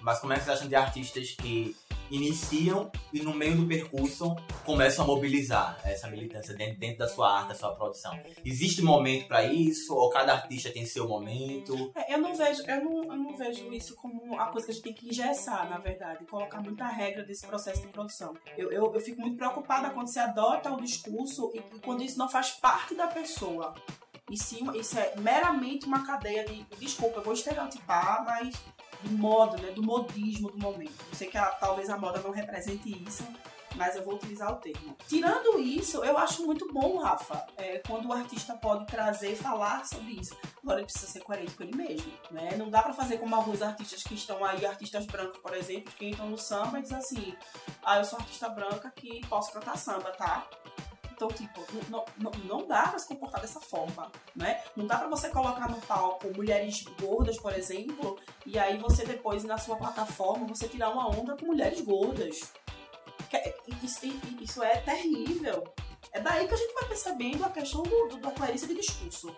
[0.00, 1.76] mas como é que vocês acham de artistas que
[2.12, 7.38] iniciam e no meio do percurso começam a mobilizar essa militância dentro, dentro da sua
[7.38, 8.18] arte, da sua produção.
[8.44, 9.94] Existe momento para isso?
[9.94, 11.90] Ou cada artista tem seu momento?
[11.94, 14.74] É, eu não vejo, eu não, eu não vejo isso como uma coisa que a
[14.74, 18.34] gente tem que engessar, na verdade, colocar muita regra desse processo de produção.
[18.56, 22.18] Eu, eu, eu fico muito preocupada quando você adota o discurso e, e quando isso
[22.18, 23.74] não faz parte da pessoa.
[24.30, 26.64] E sim, isso é meramente uma cadeia de.
[26.78, 28.54] Desculpa, eu vou estereotipar, mas
[29.02, 30.94] do modo, né, do modismo do momento.
[31.10, 33.24] Eu sei que a, talvez a moda não represente isso,
[33.74, 34.96] mas eu vou utilizar o termo.
[35.08, 40.12] Tirando isso, eu acho muito bom, Rafa, é, quando o artista pode trazer, falar sobre
[40.12, 40.36] isso.
[40.62, 42.56] Agora ele precisa ser coerente com ele mesmo, né?
[42.56, 46.08] Não dá para fazer como alguns artistas que estão aí, artistas brancos, por exemplo, que
[46.08, 47.34] entram no samba e dizem assim:
[47.84, 50.46] ah, eu sou artista branca que posso cantar samba, tá?
[51.22, 54.60] Então, tipo, não, não, não dá pra se comportar dessa forma, né?
[54.74, 59.44] Não dá pra você colocar no palco mulheres gordas, por exemplo, e aí você depois,
[59.44, 62.52] na sua plataforma, você tirar uma onda com mulheres gordas.
[63.80, 64.00] Isso,
[64.40, 65.62] isso é terrível.
[66.10, 69.34] É daí que a gente vai percebendo a questão do, do, da coerência de discurso.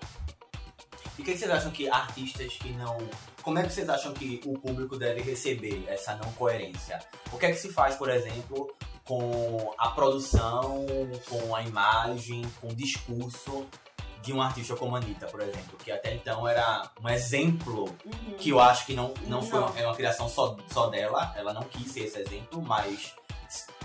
[1.19, 2.97] E o que vocês acham que artistas que não.
[3.43, 6.99] Como é que vocês acham que o público deve receber essa não coerência?
[7.31, 10.87] O que é que se faz, por exemplo, com a produção,
[11.29, 13.67] com a imagem, com o discurso
[14.23, 18.37] de um artista como a Anitta, por exemplo, que até então era um exemplo Uhum.
[18.39, 19.67] que eu acho que não, não, foi Não.
[19.69, 23.13] uma, é uma criação só, só dela, ela não quis ser esse exemplo, mas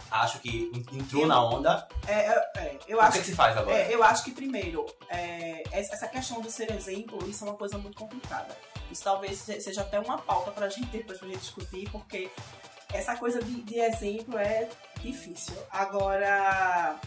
[0.09, 1.87] acho que entrou Eu- na onda.
[2.07, 3.75] É, é, é, eu O acho que, é que se faz agora?
[3.77, 7.77] É, eu acho que primeiro, é, essa questão de ser exemplo, isso é uma coisa
[7.77, 8.57] muito complicada.
[8.89, 12.31] Isso talvez se- seja até uma pauta pra gente depois pra gente discutir, porque
[12.93, 14.69] essa coisa de, de exemplo é
[15.01, 15.55] difícil.
[15.71, 16.99] Agora,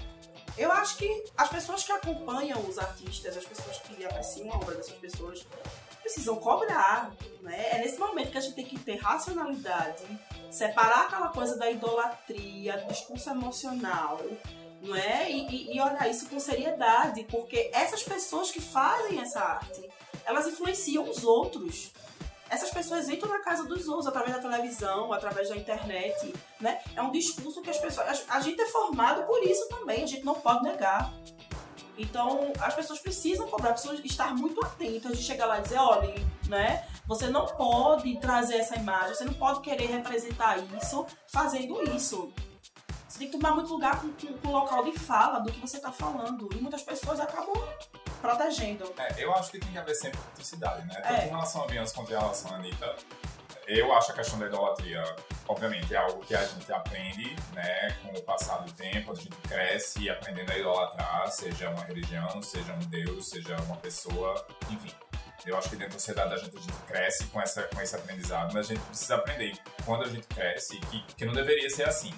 [0.56, 4.74] eu acho que as pessoas que acompanham os artistas, as pessoas que apreciam a obra
[4.76, 5.46] dessas pessoas,
[6.00, 7.70] precisam cobrar, né?
[7.72, 10.04] É nesse momento que a gente tem que ter racionalidade,
[10.50, 14.20] separar aquela coisa da idolatria, do discurso emocional,
[14.82, 15.30] não é?
[15.30, 19.88] E, e, e olhar isso com seriedade, porque essas pessoas que fazem essa arte,
[20.24, 21.92] elas influenciam os outros.
[22.52, 26.82] Essas pessoas entram na casa dos outros através da televisão, através da internet, né?
[26.94, 28.26] É um discurso que as pessoas.
[28.28, 31.10] A, gente é formado por isso também, a gente não pode negar.
[31.96, 36.14] Então, as pessoas precisam cobrar, precisam estar muito atentas de chegar lá e dizer, olha,
[36.46, 36.86] né?
[37.06, 42.34] Você não pode trazer essa imagem, você não pode querer representar isso fazendo isso.
[43.12, 45.60] Você tem que tomar muito lugar com, com, com o local de fala do que
[45.60, 46.48] você está falando.
[46.50, 47.52] E muitas pessoas acabam
[48.22, 48.90] protegendo.
[48.96, 50.94] É, eu acho que tem que haver sempre criticidade, né?
[50.94, 51.26] Tanto É.
[51.26, 52.96] em relação a Beyoncé quanto em relação a Anitta.
[53.66, 55.04] Eu acho a questão da idolatria,
[55.46, 59.36] obviamente, é algo que a gente aprende, né, com o passar do tempo, a gente
[59.46, 64.92] cresce aprendendo a idolatrar, seja uma religião, seja um deus, seja uma pessoa, enfim.
[65.44, 67.94] Eu acho que dentro da sociedade a gente, a gente cresce com, essa, com esse
[67.94, 69.52] aprendizado, mas a gente precisa aprender
[69.84, 72.12] quando a gente cresce que, que não deveria ser assim.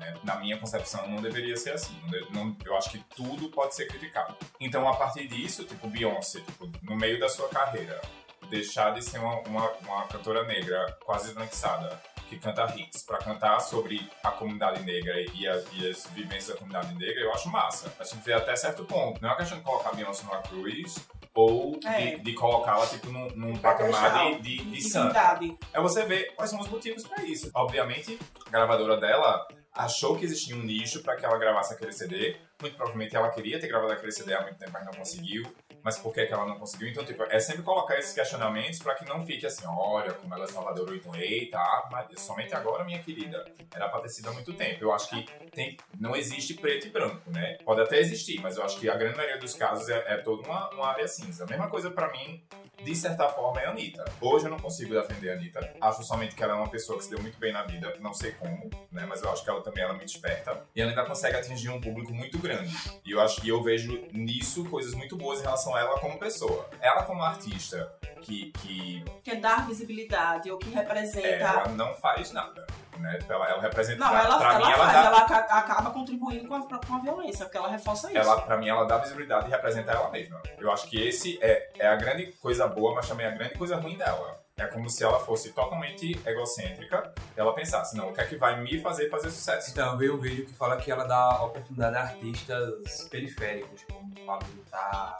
[0.00, 0.14] Né?
[0.24, 1.94] Na minha concepção, não deveria ser assim.
[2.32, 4.34] Não de- eu acho que tudo pode ser criticado.
[4.58, 8.00] Então, a partir disso, tipo, Beyoncé, tipo, no meio da sua carreira,
[8.48, 13.60] deixar de ser uma, uma, uma cantora negra quase esbranquiçada, que canta hits, pra cantar
[13.60, 17.92] sobre a comunidade negra e as, e as vivências da comunidade negra, eu acho massa.
[17.98, 19.20] A gente vê até certo ponto.
[19.20, 20.94] Não é uma questão de colocar a Beyoncé numa cruz
[21.34, 22.16] ou É.
[22.16, 25.34] de, de colocá-la, tipo, num, num patamar de, de, de santa.
[25.34, 25.58] Divindade.
[25.72, 27.50] É você ver quais são os motivos pra isso.
[27.54, 32.36] Obviamente, a gravadora dela achou que existia um nicho pra que ela gravasse aquele CD.
[32.60, 35.44] Muito provavelmente ela queria ter gravado aquele CD há muito tempo, mas não conseguiu.
[35.82, 36.88] Mas por que, que ela não conseguiu?
[36.88, 40.44] Então, tipo, é sempre colocar esses questionamentos pra que não fique assim, olha, como ela
[40.44, 43.44] é salvadora, ou então, eita, ah, mas somente agora, minha querida.
[43.74, 44.82] Era pra ter sido há muito tempo.
[44.82, 47.58] Eu acho que tem, não existe preto e branco, né?
[47.64, 50.46] Pode até existir, mas eu acho que a grande maioria dos casos é, é toda
[50.46, 51.44] uma, uma área cinza.
[51.44, 52.42] A mesma coisa pra mim,
[52.82, 54.04] de certa forma, é a Anitta.
[54.20, 55.74] Hoje eu não consigo defender a Anitta.
[55.80, 58.14] Acho somente que ela é uma pessoa que se deu muito bem na vida, não
[58.14, 59.06] sei como, né?
[59.08, 60.64] Mas eu acho que ela também ela é muito esperta.
[60.74, 62.74] E ela ainda consegue atingir um público muito grande.
[63.04, 66.18] E eu acho que eu vejo nisso coisas muito boas em relação a ela como
[66.18, 66.68] pessoa.
[66.80, 71.26] Ela como artista, que, que Que dar visibilidade ou que representa.
[71.28, 72.66] ela não faz nada.
[72.98, 73.18] Né?
[73.28, 73.98] Ela, ela representa.
[73.98, 75.04] Não, ela, pra ela mim, ela faz, dá.
[75.06, 78.18] ela aca- acaba contribuindo com a, com a violência, porque ela reforça isso.
[78.18, 80.38] Ela, pra mim, ela dá visibilidade e representa ela mesma.
[80.58, 83.76] Eu acho que esse é, é a grande coisa boa, mas também a grande coisa
[83.76, 84.38] ruim dela.
[84.58, 88.36] É como se ela fosse totalmente egocêntrica e ela pensasse, não, o que é que
[88.36, 89.70] vai me fazer fazer sucesso?
[89.70, 94.14] Então, eu vi um vídeo que fala que ela dá oportunidade a artistas periféricos, como
[94.26, 95.18] Pablo Vittar,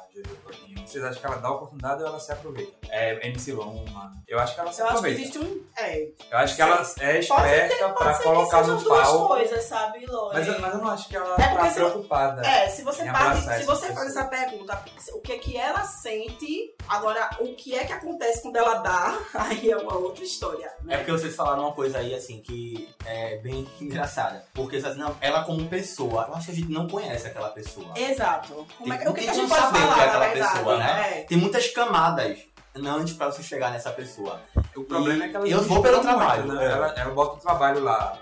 [0.86, 2.72] Vocês acham que ela dá oportunidade ou ela se aproveita?
[2.90, 4.12] É MC Loma.
[4.26, 5.20] Eu acho que ela se Eu acho que aproveita.
[5.20, 5.64] existe um.
[5.76, 6.02] É,
[6.32, 9.28] Eu acho que ela é esperta pode pra ser colocar que sejam no duas palco.
[9.28, 10.34] coisas, sabe, Lore?
[10.38, 12.44] Mas, eu- mas eu não acho que ela É tá se- preocupada.
[12.46, 16.74] É, se você parte, se você faz essa pergunta, o que é que ela sente,
[16.88, 20.66] agora o que é que acontece quando ela dá, aí é uma outra história.
[20.66, 20.96] É Né?
[20.98, 24.44] porque vocês falaram uma coisa aí, assim, que é bem engraçada.
[24.54, 27.92] Porque, assim, não, ela como pessoa, eu acho que a gente não conhece aquela pessoa.
[27.96, 28.66] Exato.
[28.76, 30.54] Como é Tem- o que, que a gente pode é falar, aquela na verdade?
[30.58, 31.18] pessoa, né?
[31.20, 31.22] É.
[31.24, 32.38] Tem muitas camadas
[32.74, 34.40] antes pra você chegar nessa pessoa.
[34.76, 36.66] O problema é que ela Eu vou pelo trabalho, muito, né?
[36.66, 36.70] é.
[36.72, 38.16] Ela, ela bota o trabalho lá,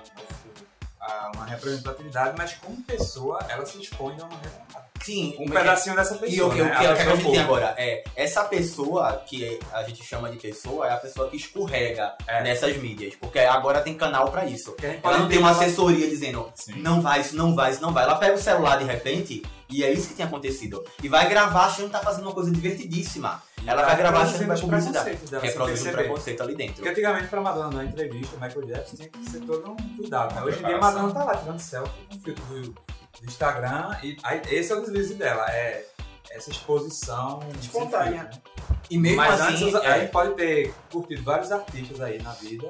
[1.00, 4.87] a- uma representatividade, mas como pessoa, ela se expõe a uma representatividade.
[5.08, 6.30] Sim, Um pedacinho dessa pessoa.
[6.30, 6.66] E o que, né?
[6.66, 10.28] o que, o que a gente tem agora é essa pessoa que a gente chama
[10.30, 12.42] de pessoa é a pessoa que escorrega É.
[12.42, 14.76] nessas mídias, porque agora tem canal pra isso.
[15.02, 16.74] A Ela não tem uma assessoria dizendo Sim.
[16.82, 18.04] não vai, isso não vai, isso não vai.
[18.04, 20.84] Ela pega o celular de repente e é isso que tem acontecido.
[21.02, 23.42] E vai gravar achando que tá fazendo uma coisa divertidíssima.
[23.66, 25.04] Ela vai gravar achando que vai publicidade.
[25.10, 25.96] preconceitos dela, um perceber.
[25.96, 26.74] preconceito ali dentro.
[26.76, 30.34] Porque antigamente pra Madonna uma entrevista, o Michael Jackson tinha que ser todo um cuidado.
[30.34, 30.42] Né?
[30.42, 30.80] Hoje em dia a.
[30.80, 32.74] Madonna tá lá tirando selfie com filtro do,
[33.20, 35.84] do Instagram e aí, esse é o deslize dela, é
[36.30, 38.24] essa exposição Espontânea.
[38.24, 38.30] né?
[38.90, 42.32] E mesmo Mas assim, antes é, a gente pode ter curtido vários artistas aí na
[42.32, 42.68] vida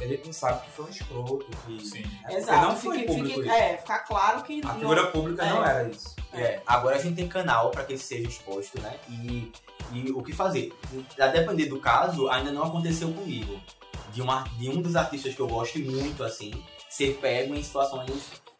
[0.00, 2.00] gente não sabe que foi um escroto, que Sim.
[2.02, 2.10] né?
[2.22, 2.66] Porque Exato.
[2.66, 3.50] não foi Fique- público fique- isso.
[3.56, 5.48] É, ficar claro que A não- figura pública é.
[5.48, 6.16] não era isso.
[6.32, 8.96] É, agora a gente tem canal pra que ele seja exposto, né?
[9.08, 9.52] E,
[9.92, 10.72] e o que fazer?
[11.20, 13.60] A depender do caso, ainda não aconteceu comigo.
[14.12, 16.52] De, uma, de um dos artistas que eu gosto muito, assim,
[16.90, 18.10] ser pego em situações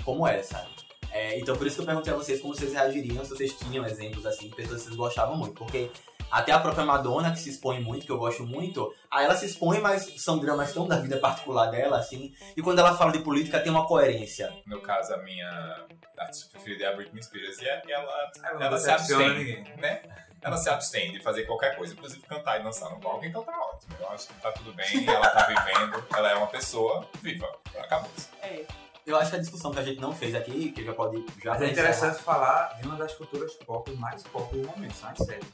[0.04, 0.64] como essa.
[1.12, 3.84] É, então por isso que eu perguntei a vocês como vocês reagiriam, se vocês tinham
[3.86, 5.54] exemplos, assim, de pessoas que vocês gostavam muito.
[5.54, 5.90] Porque
[6.30, 9.44] até a própria Madonna, que se expõe muito, que eu gosto muito, aí ela se
[9.44, 12.34] expõe, mas são dramas tão da vida particular dela, assim.
[12.56, 14.50] E quando ela fala de política, tem uma coerência.
[14.66, 18.90] No caso, a minha artista preferida é a Britney Spears e ela, Ela ela se
[18.90, 20.02] abstém, né?
[20.40, 23.52] Ela se abstém de fazer qualquer coisa, inclusive cantar e dançar no palco, então tá
[23.52, 23.94] ótimo.
[24.00, 27.46] Eu acho que tá tudo bem, ela tá vivendo, ela é uma pessoa viva.
[27.78, 28.10] Acabou.
[28.42, 28.64] É.
[29.06, 31.50] Eu acho que a discussão que a gente não fez aqui, que já pode já
[31.50, 35.10] Mas é encerrar, interessante falar de uma das culturas pop mais pop do momento, são
[35.10, 35.46] as séries.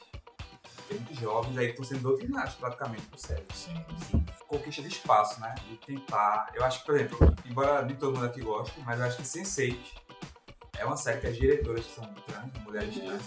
[0.86, 3.46] Tem muitos jovens aí que estão sendo doutrinados praticamente por séries.
[3.52, 3.84] Sim.
[4.10, 4.24] Sim.
[4.46, 5.54] Conquista de espaço, né?
[5.68, 6.50] De tentar.
[6.54, 9.22] Eu acho que, por exemplo, embora nem todo mundo aqui goste, mas eu acho que
[9.22, 9.76] Sense8
[10.78, 13.22] é uma série que as diretoras que são trans, mulheres trans,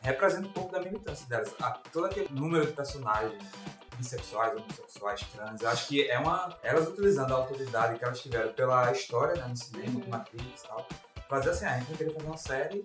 [0.00, 1.54] representa um pouco da militância delas.
[1.60, 3.42] A, todo aquele número de personagens
[3.96, 6.56] bissexuais, homossexuais, trans, eu acho que é uma.
[6.62, 10.00] Elas utilizando a autoridade que elas tiveram pela história né, no cinema, Uhum.
[10.02, 10.88] com Matrix e tal,
[11.28, 12.84] pra dizer assim, ah, a gente vai querer fazer uma série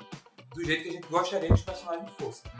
[0.54, 2.52] do jeito que a gente gostaria que os personagens fossem.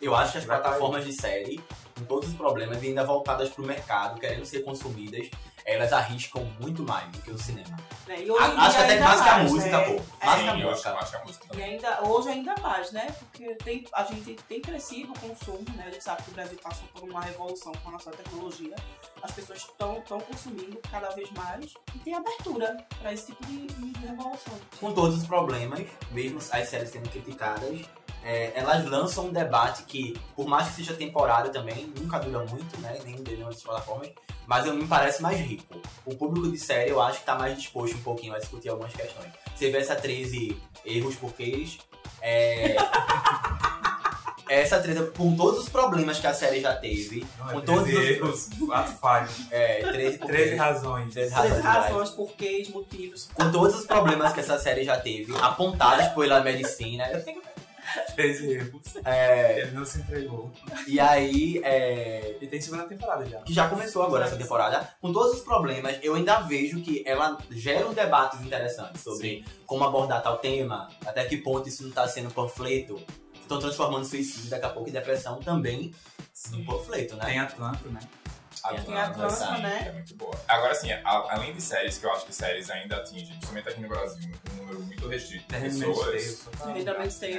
[0.00, 1.60] Eu acho que as plataformas de série,
[1.96, 5.30] com todos os problemas, e ainda voltadas pro mercado, querendo ser consumidas,
[5.64, 7.76] elas arriscam muito mais do que o cinema.
[8.06, 8.22] Né?
[8.22, 9.84] E hoje A- acho que até mais que a música, né?
[9.86, 9.92] pô.
[10.20, 10.26] É.
[10.26, 10.92] Mais que a Sim, eu acho, música.
[10.98, 11.64] acho que a música E também.
[11.64, 13.06] ainda, hoje ainda mais, né?
[13.18, 15.84] Porque tem, a gente tem crescido o consumo, né?
[15.86, 18.76] A gente sabe que o Brasil passou por uma revolução com a nossa tecnologia.
[19.22, 24.06] As pessoas estão consumindo cada vez mais e tem abertura para esse tipo de, de
[24.06, 24.54] revolução.
[24.78, 27.80] Com todos os problemas, mesmo as séries sendo criticadas,
[28.24, 32.80] é, elas lançam um debate que, por mais que seja temporário também, nunca dura muito,
[32.80, 32.98] né?
[33.04, 34.10] Nem de nenhuma das plataformas,
[34.46, 35.80] mas eu, me parece mais rico.
[36.06, 38.92] O público de série eu acho que tá mais disposto um pouquinho a discutir algumas
[38.92, 39.30] questões.
[39.54, 41.78] Você vê essa 13 erros porquês.
[42.22, 42.76] É...
[44.48, 47.84] essa 13, com todos os problemas que a série já teve, Não com é todos
[47.84, 48.08] 13 os.
[48.16, 50.38] erros, quatro falhas, É, 13 porquês.
[50.40, 51.14] 13 razões.
[51.14, 51.64] 13 Três razões.
[51.64, 53.28] razões, porquês, motivos.
[53.34, 57.08] Com todos os problemas que essa série já teve, apontados pela medicina.
[57.10, 57.40] Eu tenho
[58.14, 58.96] 13 erros.
[59.04, 60.52] É, Ele não se entregou.
[60.86, 63.40] e aí, é, E tem segunda temporada já.
[63.40, 67.38] que já começou agora essa temporada, com todos os problemas, eu ainda vejo que ela
[67.50, 72.06] gera um debates interessantes sobre como abordar tal tema, até que ponto isso não tá
[72.08, 73.00] sendo panfleto,
[73.40, 75.94] estão transformando suicídio daqui a pouco e depressão também
[76.32, 76.58] Sim.
[76.58, 77.24] no panfleto, né?
[77.26, 78.00] Tem Atlanta, né?
[78.68, 79.84] Tem a Atlanta, sim, né?
[79.88, 80.34] É muito boa.
[80.48, 83.80] Agora, sim, a- além de séries, que eu acho que séries ainda atingem, principalmente aqui
[83.80, 86.42] no Brasil, um número muito restrito de pessoas.
[86.58, 87.38] pra- Handmaid's Tale,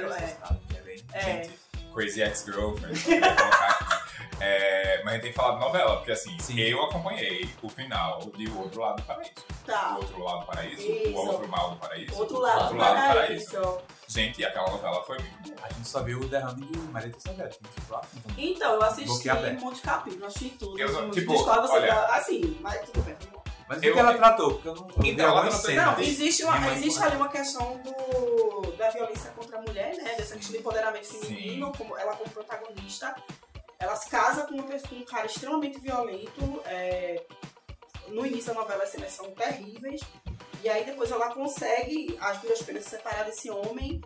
[1.14, 1.20] é.
[1.24, 1.58] Gente,
[1.94, 3.95] Crazy Ex-Girlfriend, colocar aqui.
[4.40, 6.60] É, mas a gente tem que falar de novela, porque assim, Sim.
[6.60, 9.30] eu acompanhei o final de O Outro Lado do Paraíso.
[9.64, 9.92] Tá.
[9.94, 10.82] O Outro Lado do Paraíso?
[10.82, 11.10] Isso.
[11.12, 12.18] O Outro Mal do Paraíso?
[12.18, 13.44] Outro lado, Outro Lado do para Paraíso.
[13.44, 13.78] isso.
[14.08, 15.56] Gente, aquela novela foi muito boa.
[15.62, 17.48] A gente só viu o derrame de Marita Severo.
[17.50, 18.32] que não se fala, então.
[18.38, 19.28] Então, eu assisti
[19.60, 20.78] muitos capítulos, assisti tudo.
[20.78, 23.16] Eu não- assim, tipo, você olha- tá- assim, mas tudo bem.
[23.68, 24.50] Mas Eu- o que ela tratou?
[24.52, 24.88] Porque eu não.
[24.88, 25.74] eu Então, ela tratou-.
[25.74, 30.14] Não, existe, uma, existe ali uma questão do, da violência contra a mulher, né?
[30.16, 33.16] Dessa questão de empoderamento feminino, como ela como protagonista.
[33.78, 36.62] Ela se casa com, um cara extremamente violento.
[36.66, 37.22] é,
[38.08, 40.00] no início da novela as cenas são terríveis.
[40.62, 44.00] E aí depois ela consegue as duas penas se separar desse homem.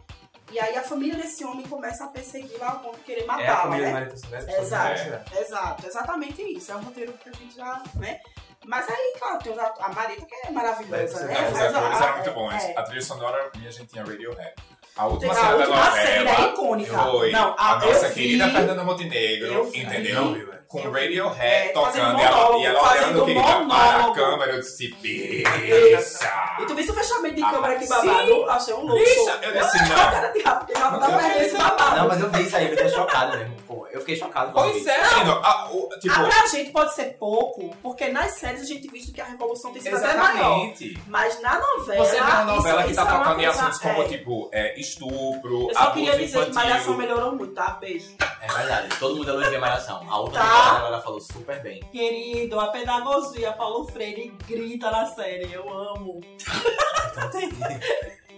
[0.50, 3.26] E aí a família desse homem começa a perseguir ao ponto de querer É a
[3.26, 3.92] matá-la, família né?
[3.92, 4.50] Marita Severo?
[4.50, 6.72] Exato, exato, exatamente isso.
[6.72, 8.20] É um roteiro que a gente já, né?
[8.66, 11.34] Mas aí, claro, tem a Marita que é maravilhosa, né?
[11.40, 12.64] Não, os atores a- eram muito bons.
[12.64, 12.74] é.
[12.76, 14.54] A trilha sonora, minha gente tinha Radiohead.
[15.00, 16.98] A última cena da última cena é novela icônica.
[16.98, 19.80] foi Não, a- a nossa querida vi- Fernanda Montenegro, vi.
[19.80, 20.24] entendeu?
[20.24, 20.60] Não.
[20.68, 20.78] Com.
[20.88, 24.52] Radiohead É, tocando e ela, e ela fazendo olhando, querida, para a câmera.
[24.52, 26.32] Eu disse, bicha!
[26.60, 27.88] E tu viste o fechamento de Ah, câmera aqui sim.
[28.06, 28.50] babado?
[28.50, 28.94] Achei um louco.
[29.02, 29.38] Bicha!
[29.42, 29.96] Eu disse, A não.
[30.12, 31.96] cara de Rafa, porque Rafa tá perdendo esse babado.
[31.96, 33.56] Não, mas eu vi isso aí, eu fiquei chocado mesmo.
[33.70, 34.90] Pô, eu fiquei chocado Pois vi.
[34.90, 35.30] é, menino.
[35.44, 39.12] A- o- tipo, Ah, pra gente pode ser pouco, porque nas séries a gente visto
[39.12, 40.72] que a revolução tem sido até maior.
[41.06, 42.04] Mas na novela.
[42.04, 44.08] Você vê uma novela isso- que isso tá é tocando em assuntos como, é.
[44.08, 46.96] tipo, é, estupro, Eu só abuso queria dizer que Malhação infantil.
[46.96, 47.70] melhorou muito, tá?
[47.80, 48.10] Beijo.
[48.42, 50.04] É verdade, todo mundo elogia a Malhação.
[50.10, 50.84] A outra Tá.
[50.88, 51.78] ela falou super bem.
[51.92, 56.20] Querido, a pedagogia, Paulo Freire grita na série, eu amo.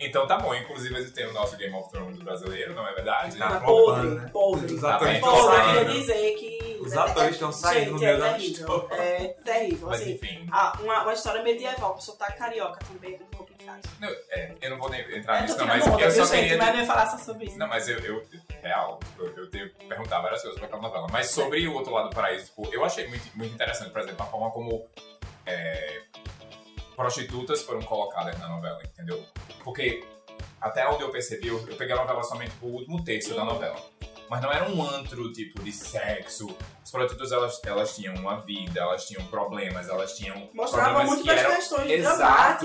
[0.00, 2.92] Então tá bom, inclusive a gente tem o nosso Game of Thrones brasileiro, não é
[2.92, 3.38] verdade?
[3.38, 4.30] Tá podre, flopando, né?
[4.32, 4.74] podre.
[4.74, 5.78] Os Tá atores estão Podre, eu saindo.
[5.86, 6.78] queria dizer que.
[6.82, 8.50] Os é- atores é- estão saindo no meio da é terrível.
[8.52, 8.94] história.
[8.96, 10.12] É terrível, Mas assim.
[10.14, 13.80] enfim, Ah, uma, uma história medieval, pro sotaque carioca também é muito complicado.
[14.00, 16.40] não, é, eu não vou nem entrar É, nisso, não, mas onda, eu só gente?
[16.42, 16.58] queria.
[16.58, 17.56] Mas nem falar só sobre isso.
[17.58, 18.24] Não, mas eu, eu
[18.60, 21.06] real, eu, eu tenho que perguntar várias coisas pra aquela novela.
[21.12, 24.20] Mas sobre o outro lado do paraíso, tipo, eu achei muito, muito interessante, por exemplo,
[24.24, 24.84] a forma como
[25.46, 26.00] é,
[27.02, 29.22] prostitutas foram colocadas na novela, entendeu?
[29.64, 30.04] Porque
[30.60, 33.76] até onde eu percebi, eu, eu peguei a novela somente pro último terço da novela.
[34.30, 36.56] Mas não era um antro, tipo, de sexo.
[36.82, 41.22] As prostitutas, elas, elas tinham uma vida, elas tinham problemas, elas tinham Mostrava problemas muito
[41.22, 41.54] que das eram...
[41.56, 42.16] questões Exato.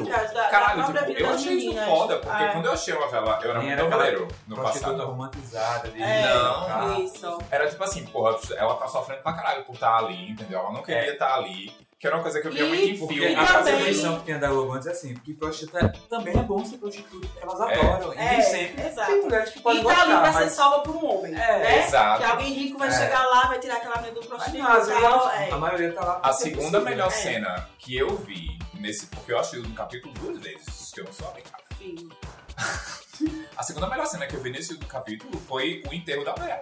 [0.06, 2.52] dramáticas da, da Caralho, própria tipo, vida eu achei isso foda, porque É.
[2.54, 5.06] quando eu achei a novela, eu era Nem muito era noveleiro no passado.
[5.06, 5.92] romantizada.
[5.92, 7.04] De É, Não.
[7.04, 7.38] isso.
[7.52, 10.60] Era tipo assim, porra, ela tá sofrendo pra caralho por estar ali, entendeu?
[10.60, 11.76] Ela não queria estar ali.
[12.00, 13.32] Que era uma coisa que eu via E muito em Porque filme.
[13.32, 16.64] E a concepção que tinha da Globo antes é assim, porque prostituta também é bom
[16.64, 17.82] ser prostituta, porque elas É.
[17.82, 18.14] adoram.
[18.14, 19.12] E É, nem sempre exato.
[19.12, 20.54] tem mulheres que podem E tá ali gostar, pra ser mas...
[20.54, 21.88] salva por um homem, É, né?
[21.88, 22.20] exato.
[22.24, 22.92] Que alguém rico vai É.
[22.92, 25.28] chegar lá, vai tirar aquela mulher do Mas e vezes tal.
[25.28, 25.52] a É.
[25.56, 26.82] maioria tá lá pra A segunda possível.
[26.84, 27.10] melhor É.
[27.10, 29.08] cena que eu vi nesse.
[29.08, 31.64] Porque eu achei no capítulo duas vezes, que eu não sou americano.
[31.82, 32.10] Enfim.
[33.58, 36.62] A segunda melhor cena que eu vi nesse capítulo foi o enterro da mulher.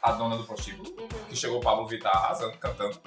[0.00, 1.08] A dona do prostíbulo, Uhum.
[1.28, 2.98] que chegou o Pablo Vittar arrasando, cantando.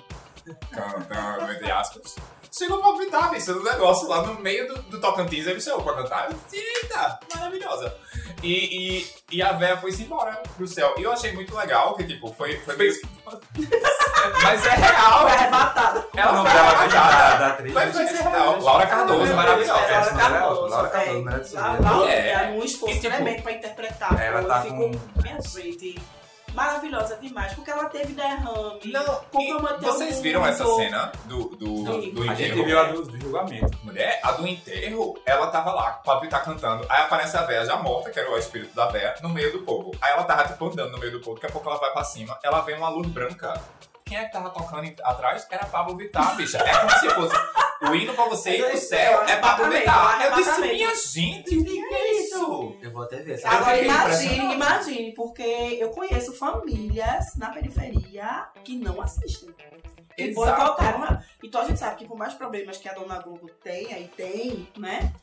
[0.72, 2.16] Cantando, entre aspas.
[2.52, 5.84] Chegou o Pablo Vittar, isso no negócio lá no meio do, do Tocantins, ele chegou
[5.84, 6.30] pra cantar.
[6.32, 7.94] Eu Eita, maravilhosa.
[8.42, 10.96] E, e, e a véia foi-se embora pro céu.
[10.98, 12.94] E eu achei muito legal que, tipo, foi, foi meio...
[14.44, 15.22] Mas é real.
[15.22, 16.08] Foi arrebatada.
[16.16, 16.90] É Ela foi arrebatada.
[16.92, 17.74] da, da atriz?
[17.74, 18.60] Mas foi real.
[18.62, 19.80] Laura Cardoso, Laura maravilhosa.
[19.80, 20.68] Laura Essa novela, Cardoso.
[20.68, 21.22] Laura Cardoso, é.
[21.22, 21.92] merece ser Ela- vista.
[21.92, 22.32] Laura É.
[22.32, 24.22] é um esforço tipo, tremendo pra interpretar.
[24.22, 26.02] ela Eu tá fico, com- minha gente,
[26.58, 28.82] maravilhosa demais, porque ela teve derrame.
[28.86, 31.68] Não, comprometeu vocês viram essa cena do, do,
[32.02, 32.12] Sim.
[32.12, 32.66] do A gente enterro?
[32.66, 33.78] viu a do, do julgamento.
[33.84, 37.64] Mulher, a do enterro, ela tava lá, o Pablo tá cantando, aí aparece a véia
[37.64, 39.92] já morta, que era o espírito da véia, no meio do povo.
[40.02, 42.04] Aí ela tava tipo andando no meio do povo, daqui a pouco ela vai pra
[42.04, 43.54] cima, ela vê uma luz branca.
[44.08, 45.46] Quem é que tava tocando atrás?
[45.50, 46.58] Era Pablo Vittar, bicha.
[46.60, 47.36] É como se fosse
[47.90, 50.22] o hino pra você ir pro céu, é Pablo Vittar.
[50.26, 52.78] Eu disse, minha gente, o que é isso?
[52.82, 53.40] Eu vou até ver.
[53.40, 59.54] Eu Agora imagine, imagine, porque eu conheço famílias na periferia que não assistem.
[60.16, 60.58] Que Exato.
[60.58, 61.04] boicotaram.
[61.04, 64.10] a- Então a gente sabe que por mais problemas que a dona Globo tem, aí
[64.18, 65.14] tem, né?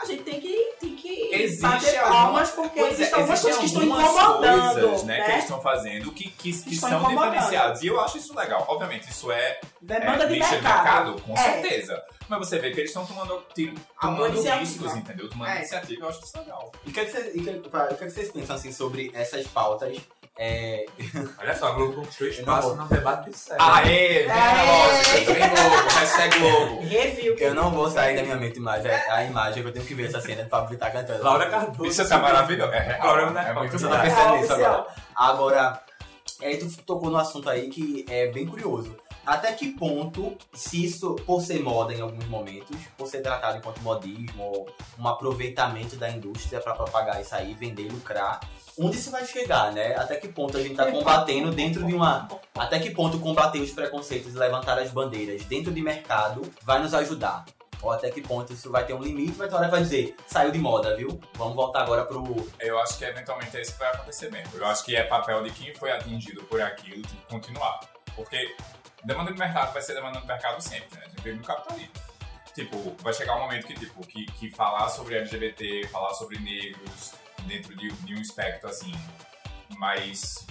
[0.00, 3.40] A gente tem que, tem que Existe bater alguma- palmas, porque Pois é, existem algumas
[3.40, 4.72] coisas que estão incomodando.
[4.80, 5.32] coisas, né, que né?
[5.32, 7.30] eles estão fazendo que, que, que Estão são incomodando.
[7.32, 7.82] diferenciados.
[7.82, 8.64] E eu acho isso legal.
[8.68, 11.20] Obviamente, isso é Demanda é, de nicho mercado.
[11.22, 11.36] com É.
[11.36, 12.02] certeza.
[12.28, 14.60] Mas você vê que eles estão tomando, tiro- Alguma tomando iniciativa.
[14.64, 15.28] riscos, entendeu?
[15.30, 15.56] Tomando É.
[15.58, 16.72] iniciativa, eu acho isso legal.
[16.86, 19.10] E o que, é que vocês, e que- que é que vocês pensam assim, sobre
[19.14, 19.96] essas pautas
[20.36, 20.84] é,
[21.38, 22.76] Olha só, a Globo conquistou espaço vou.
[22.76, 23.60] no debate de série.
[23.62, 24.66] Aê, vem Aê.
[24.66, 26.80] relógio, vem Globo, hashtag Globo.
[26.82, 27.36] Review.
[27.38, 28.84] eu não vou sair da minha mente mais.
[28.84, 31.22] É a imagem que eu tenho que ver essa cena de Pablo Vittar cantando.
[31.22, 31.86] Laura Cardoso.
[31.88, 32.72] Isso tá maravilhoso.
[32.72, 34.74] É real, Programa da é muito Você tá É pensando nisso oficial.
[34.74, 34.94] agora.
[35.14, 35.80] Agora,
[36.42, 38.96] aí tu tocou no assunto aí que é bem curioso.
[39.26, 43.80] Até que ponto, se isso, por ser moda em alguns momentos, por ser tratado enquanto
[43.80, 44.68] modismo, ou
[44.98, 48.40] um aproveitamento da indústria pra propagar isso aí, vender, lucrar,
[48.78, 49.96] onde isso vai chegar, né?
[49.96, 52.28] Até que ponto a gente tá combatendo dentro de uma.
[52.54, 56.92] Até que ponto combater os preconceitos e levantar as bandeiras dentro de mercado vai nos
[56.92, 57.44] ajudar?
[57.82, 60.50] Ou até que ponto isso vai ter um limite, vai ter hora vai dizer, saiu
[60.50, 61.20] de moda, viu?
[61.34, 62.24] Vamos voltar agora pro.
[62.58, 64.56] Eu acho que eventualmente é isso que vai acontecer mesmo.
[64.56, 67.93] Eu acho que é papel de quem foi atingido por aquilo continuar.
[68.14, 68.56] Porque
[69.04, 71.04] demanda do mercado vai ser demanda do mercado sempre, né?
[71.06, 71.92] A gente vive no capitalismo.
[72.54, 77.14] Tipo, vai chegar um momento que, tipo, que, que falar sobre LGBT, falar sobre negros
[77.46, 78.92] dentro de, de um espectro assim,
[79.76, 80.46] mais.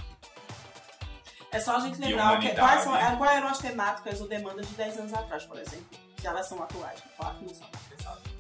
[1.51, 4.68] É só a gente lembrar que, quais, são, é, quais eram as temáticas ou demandas
[4.68, 5.86] de 10 anos atrás, por exemplo.
[6.20, 6.99] Se elas são atuais.
[7.16, 7.70] Claro que não são.
[7.97, 8.34] Exato.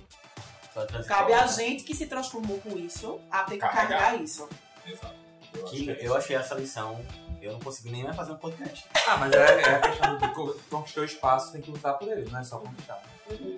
[1.07, 3.99] Cabe a gente que se transformou com isso a ter que Carregar.
[3.99, 4.49] carregar isso.
[4.85, 5.15] Exato.
[5.53, 7.05] Eu Que que é eu achei essa lição.
[7.43, 8.85] Eu não consegui nem mais fazer um podcast.
[9.07, 12.29] Ah, mas é, é a questão de co- conquistou espaço, tem que lutar por ele,
[12.31, 13.01] não é só conquistar.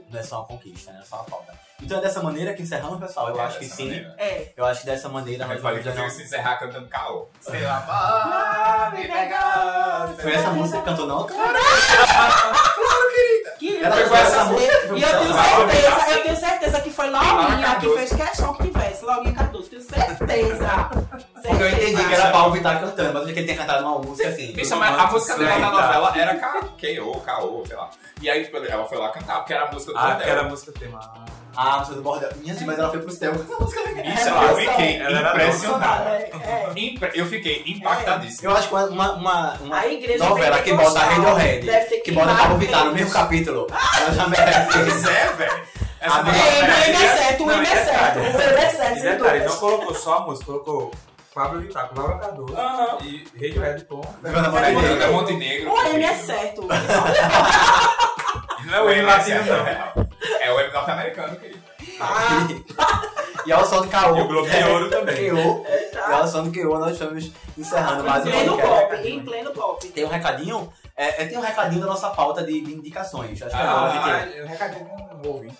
[0.09, 0.99] Não é só uma conquista, né?
[1.01, 1.53] É só uma falta.
[1.81, 3.29] Então é dessa maneira que encerramos, pessoal.
[3.29, 3.85] Eu É acho que sim.
[3.85, 4.15] maneira.
[4.17, 4.53] É.
[4.55, 7.27] Eu acho que dessa maneira A nós gente pode vamos inclusive se encerrar cantando caô.
[7.41, 10.13] Sei lá, Ah, vai me pegar.
[10.19, 11.27] Foi essa música que cantou, não?
[13.59, 16.81] Que Ela eu pegou essa tenho música, certeza- E eu tenho certeza, eu tenho certeza
[16.81, 19.05] que foi Laurinha que fez questão que tivesse.
[19.05, 20.89] Laurinha Cardoso, tenho certeza.
[21.41, 24.29] Porque eu entendi que era Paulo Vittar cantando, mas que ele tinha cantado uma música
[24.29, 24.51] assim.
[24.53, 27.89] Bicha, mas a música dela na novela era K.O., K.O., sei lá.
[28.21, 30.43] E aí tipo, ela foi lá cantar, porque era a música do Ah, era a
[30.45, 30.99] música tema.
[31.57, 32.29] Ah, a música do bordel.
[32.37, 33.81] Minha mas ela foi pro céu essa música.
[34.01, 36.09] Bicha, eu fiquei Ela era impressionado.
[36.09, 37.11] É, é.
[37.13, 38.49] Eu fiquei impactadíssimo.
[38.49, 42.57] Eu acho que uma, uma, uma A igreja novela que bota Radiohead, que bota Paulo
[42.57, 43.67] Vittar no mesmo capítulo,
[44.01, 44.67] ela já merece.
[44.71, 45.61] Pois é, velho.
[46.01, 46.33] Essa Amém.
[46.33, 48.57] novela Ei, o merece- M é certo, o Não, M e é certo, o M
[48.61, 50.91] é certo, detalhe, não colocou só a música, colocou
[51.33, 52.97] Pablo Vittar com Laura Cardoso Aham.
[53.01, 54.01] e Radiohead com.
[54.21, 55.71] Fernanda Montenegro.
[55.71, 56.67] O M é certo.
[58.65, 60.05] Não é o M latino, não.
[60.39, 60.47] é.
[60.47, 61.63] É o M norte-americano, querido.
[61.99, 62.47] Ah,
[63.45, 64.17] E ao som do Caô.
[64.17, 65.29] E o Globo de Ouro também.
[65.29, 65.65] Caô.
[65.67, 66.17] E tá.
[66.17, 68.85] ao som do Caô nós estamos encerrando mais Em um pleno podcast.
[68.95, 69.87] pop, em pleno pop.
[69.89, 70.73] Tem um recadinho?
[70.97, 73.41] É, é, tem um recadinho da nossa pauta de, de indicações.
[73.41, 74.39] Acho que é bom a gente...
[74.39, 74.87] Ah, o recadinho
[75.23, 75.51] não ouvi.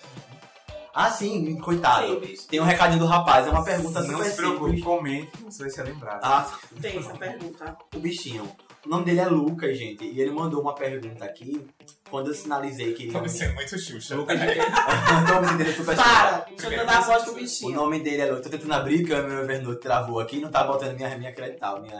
[0.94, 2.06] Ah, sim, coitado.
[2.24, 4.84] Sim, Tem um recadinho do rapaz, é uma pergunta Não super se preocupe, simples.
[4.84, 6.20] comente você vai ser lembrado.
[6.22, 6.46] Ah,
[6.80, 7.76] tem essa pergunta.
[7.94, 8.50] o bichinho.
[8.86, 10.04] O nome dele é Lucas, gente.
[10.04, 11.66] E ele mandou uma pergunta aqui.
[12.08, 13.10] Quando eu sinalizei que.
[13.10, 14.14] Tô me sendo muito Xuxa.
[14.14, 14.46] Lucas de
[15.26, 17.74] Tô me sentindo super Para, deixa eu dar a voz pro O bichinho.
[17.74, 18.42] nome dele é Lucas.
[18.44, 20.38] Tô tentando abrir, que o meu Evernote travou aqui.
[20.38, 21.82] Não tá botando minha, minha credital.
[21.82, 21.96] Minha.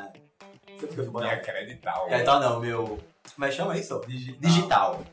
[0.70, 1.32] Não sei porque eu fui Me botar.
[1.32, 2.04] acreditar.
[2.06, 2.98] Credital não, meu.
[3.34, 4.00] Como é que chama isso?
[4.06, 4.40] Digital.
[4.40, 5.04] Digital.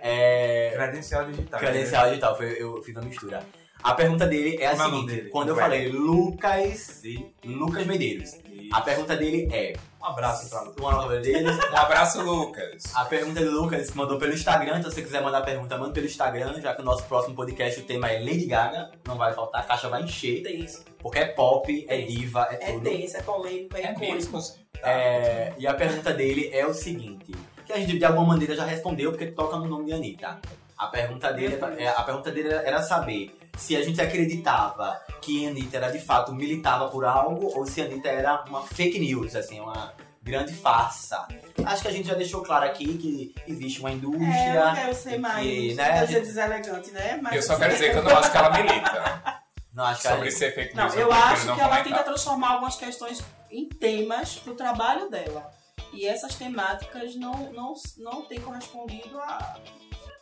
[0.00, 0.70] É.
[0.74, 1.60] Credencial digital.
[1.60, 3.46] Credencial digital, foi, eu fiz a mistura.
[3.82, 5.30] A pergunta dele é a Como é o nome seguinte: dele?
[5.30, 5.60] quando eu Ué.
[5.62, 6.78] falei Lucas.
[6.78, 7.30] Sim.
[7.44, 8.32] Lucas Medeiros.
[8.50, 9.74] E A pergunta dele é.
[10.00, 10.82] Um abraço pra Lucas.
[10.84, 11.50] O nome dele.
[11.50, 12.82] Um abraço, Lucas.
[12.94, 15.76] A pergunta do Lucas que mandou pelo Instagram, então se você quiser mandar a pergunta,
[15.76, 19.16] manda pelo Instagram, já que o nosso próximo podcast o tema é Lady Gaga, não
[19.18, 20.84] vai faltar, a caixa vai encher, Tenso.
[20.98, 22.84] porque é pop, é diva, é É tudo.
[22.90, 24.38] tenso, é polêmico, é, É mesmo?
[24.38, 24.60] assim?
[24.82, 27.32] É, e a pergunta dele é o seguinte,
[27.66, 30.40] que a gente de alguma maneira já respondeu porque toca no nome de Anitta.
[30.78, 35.50] A pergunta dele, é, a pergunta dele era saber se a gente acreditava que a
[35.50, 39.34] Anitta era de fato militava por algo ou se a Anitta era uma fake news,
[39.36, 39.92] assim, uma
[40.22, 41.26] grande farsa.
[41.64, 44.74] Acho que a gente já deixou claro aqui que existe uma indústria.
[44.78, 45.46] É, eu ser mais.
[45.46, 47.18] que, Não né, a gente- deselegante, né?
[47.22, 49.40] Mas, Eu só quero dizer que eu não acho que ela milita.
[49.72, 51.70] Não, acho que a Sobre ser fake Não, news, eu prefiro acho não que ela
[51.70, 51.92] comentar.
[51.98, 55.50] tenta transformar algumas questões em temas pro trabalho dela.
[55.92, 59.56] E essas temáticas não, não, não têm correspondido à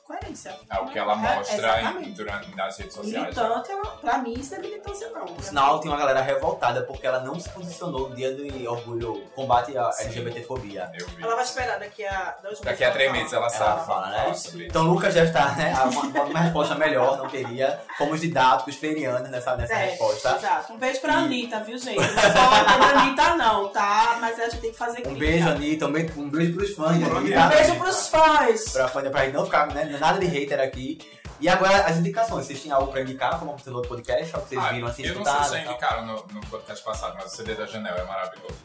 [0.09, 0.57] coerência.
[0.71, 2.11] É o que ela É, mostra em, exatamente.
[2.13, 3.25] durante, nas redes sociais.
[3.27, 5.27] Militante, ela, pra mim, isso é militância não.
[5.27, 9.23] Por sinal, tem uma galera revoltada porque ela não se posicionou no dia de orgulho,
[9.35, 9.91] combate à.
[10.01, 10.91] LGBTfobia.
[10.99, 11.23] Eu vi.
[11.23, 12.61] Ela vai esperar daqui a dois meses.
[12.65, 13.87] Daqui a três meses ela Ela sabe.
[13.87, 14.33] fala, né?
[14.67, 15.75] Então Lucas já está, né?
[15.93, 17.79] Uma, uma resposta melhor, não teria.
[17.99, 20.37] Fomos didáticos, ferianos nessa, nessa É, resposta.
[20.37, 20.73] Exato.
[20.73, 21.97] Um beijo pra E- Anitta, viu, gente?
[21.97, 24.17] Não é só a Anitta, não, tá?
[24.21, 25.19] Mas a gente tem que fazer Um crítica.
[25.21, 25.87] beijo, Anitta.
[25.87, 27.17] Um beijo, um beijo pros fãs Um.
[27.19, 28.73] Um beijo pros fãs.
[28.73, 30.99] Pra, fã, pra gente não ficar né, nada de hater aqui.
[31.41, 32.47] E agora as indicações.
[32.47, 34.35] Vocês tinham algo pra indicar, como você no outro podcast?
[34.35, 36.85] Algo que vocês Ah, viram assim, eu não sei se já indicaram no, no podcast
[36.85, 38.57] passado, mas o CD da Janela é maravilhoso.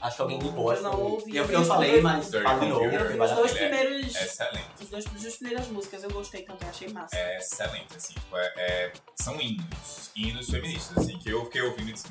[0.00, 0.64] Acho que alguém indicou.
[0.64, 2.58] Eu acho não ouvi, eu, eu eu falei, mas de novo.
[2.58, 3.00] Computer.
[3.00, 4.14] Eu vi os dois primeiros.
[4.16, 4.66] É excelente.
[4.82, 7.16] Os dois, as duas primeiras músicas eu gostei também, achei massa.
[7.16, 8.12] É excelente, assim.
[8.12, 10.10] tipo, é- é- são hinos.
[10.14, 12.06] Hinos feministas, assim, que eu fiquei ouvindo e disse,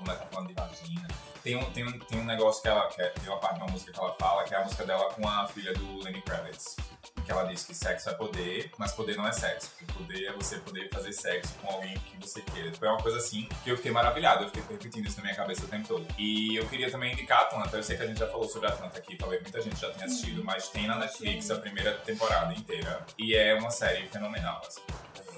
[0.00, 1.08] como ela tá falando de vagina.
[1.42, 2.86] Tem um, tem um, tem um negócio que ela.
[2.88, 4.84] Que é, tem uma parte de uma música que ela fala, que é a música
[4.84, 6.76] dela com a filha do Lenny Kravitz.
[7.24, 9.70] Que ela diz que sexo é poder, mas poder não é sexo.
[9.70, 12.70] Porque poder é você poder fazer sexo com alguém que você queira.
[12.70, 14.44] Tipo, é uma coisa assim que eu fiquei maravilhado.
[14.44, 16.06] Eu fiquei repetindo isso na minha cabeça o tempo todo.
[16.18, 17.76] E eu queria também indicar Atlanta.
[17.76, 20.06] Eu sei que a gente já falou sobre Atlanta aqui, talvez muita gente já tenha
[20.06, 23.06] assistido, mas tem na Netflix a primeira temporada inteira.
[23.18, 24.82] E é uma série fenomenal, assim.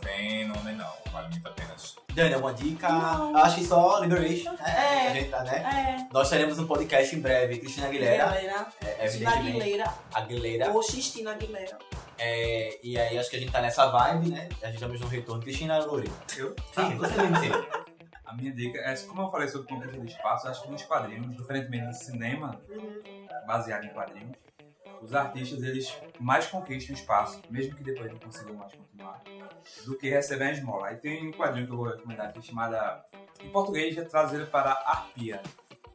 [0.03, 0.99] Fenomenal.
[1.13, 2.01] Vale muito a pena assistir.
[2.15, 2.89] Dani, alguma dica?
[2.89, 3.37] Não.
[3.37, 4.53] Acho que só Liberation.
[4.53, 4.59] né?
[4.67, 5.09] É.
[5.09, 6.07] A gente tá, né?
[6.09, 6.13] É.
[6.13, 7.59] Nós teremos um podcast em breve.
[7.59, 8.27] Cristina Aguilera.
[8.27, 8.67] Aguilera.
[8.81, 9.63] É, Cristina evidentemente.
[9.63, 9.95] Aguilera.
[10.13, 10.73] Aguilera.
[10.73, 11.79] Ou Cristina Aguilera.
[12.19, 14.49] É, e aí acho que a gente tá nessa vibe, né?
[14.63, 15.43] A gente estamos no retorno.
[15.43, 16.11] Cristina Louri.
[16.37, 16.55] Eu?
[16.75, 17.51] Sim, você mesmo sim.
[18.25, 21.37] A minha dica é, como eu falei sobre conquista de espaço, acho que nos quadrinhos,
[21.37, 22.59] diferentemente do cinema,
[23.47, 24.33] baseado em quadrinhos,
[25.03, 29.23] os artistas eles mais conquistam espaço, mesmo que depois não consigam mais continuar,
[29.85, 30.87] do que recebem a esmola.
[30.89, 33.05] Aí tem um quadrinho que eu vou recomendar aqui chamada,
[33.41, 35.43] em português é traduzido para Arpia,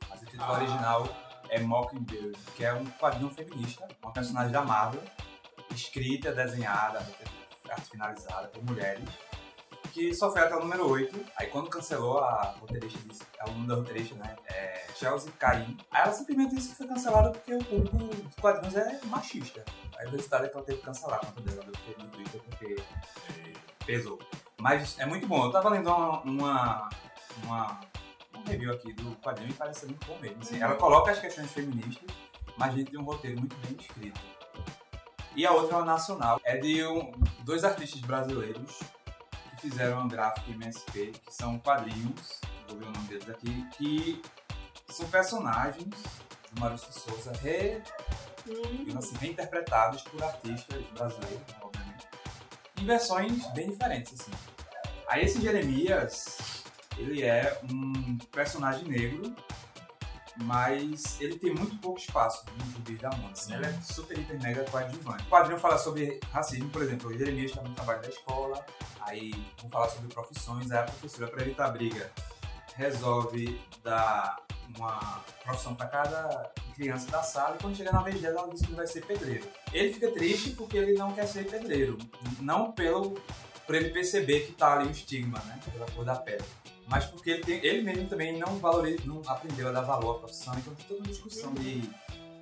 [0.09, 0.57] mas o título Ah.
[0.57, 1.07] original
[1.49, 5.01] é Mockingbird, que é um quadrinho feminista, uma personagem da Marvel,
[5.73, 6.99] escrita, desenhada,
[7.69, 9.03] arte finalizada por mulheres,
[9.97, 11.25] que só foi até o número 8.
[11.37, 14.35] Aí quando cancelou, a roteirista disse, é o nome da roteirista, né?
[14.45, 15.75] É Chelsea Caim.
[15.89, 19.65] Aí ela simplesmente disse que foi cancelada porque o público dos quadrinhos é machista.
[19.97, 22.75] Aí o resultado é que ela teve que cancelar a conta dela no Twitter porque
[23.87, 24.19] pesou.
[24.59, 25.45] Mas é muito bom.
[25.45, 26.89] Eu tava lendo uma, uma,
[27.43, 27.79] uma,
[28.37, 30.41] um review aqui do quadrinho e parece muito bom mesmo.
[30.41, 32.07] Assim, ela coloca as questões feministas,
[32.55, 34.21] mas dentro de um roteiro muito bem escrito.
[35.35, 36.39] E a outra é uma nacional.
[36.43, 37.11] É de um-
[37.43, 38.79] dois artistas brasileiros
[39.57, 44.21] que fizeram um gráfico MSP, que são quadrinhos, vou ver o nome deles aqui, que
[44.89, 45.95] são personagens
[46.51, 47.81] do Maurício de Souza re,
[48.45, 52.07] digamos assim, reinterpretados por artistas brasileiros, obviamente,
[52.79, 54.31] em versões bem diferentes, assim.
[55.07, 56.63] Aí esse Jeremias,
[56.97, 59.35] ele é um personagem negro,
[60.43, 63.35] mas ele tem muito pouco espaço no gibi da Mônica.
[63.35, 63.55] Sim.
[63.55, 65.23] Ele é super, hiper, mega coadjuvante.
[65.23, 68.65] O quadrinho fala sobre racismo, por exemplo, o Jeremias está no trabalho da escola,
[69.07, 72.11] aí vamos falar sobre profissões, aí a professora, para evitar briga,
[72.75, 74.37] resolve dar
[74.77, 78.61] uma profissão para cada criança da sala e quando chega na vez dela, ela diz
[78.61, 79.47] que vai ser pedreiro.
[79.73, 81.97] Ele fica triste porque ele não quer ser pedreiro,
[82.39, 83.19] não pelo
[83.65, 86.43] por ele perceber que tá ali o estigma, né, pela cor da pele,
[86.87, 90.19] mas porque ele, tem- ele mesmo também não valoriza, não aprendeu a dar valor à
[90.19, 91.89] profissão, então tem toda uma discussão de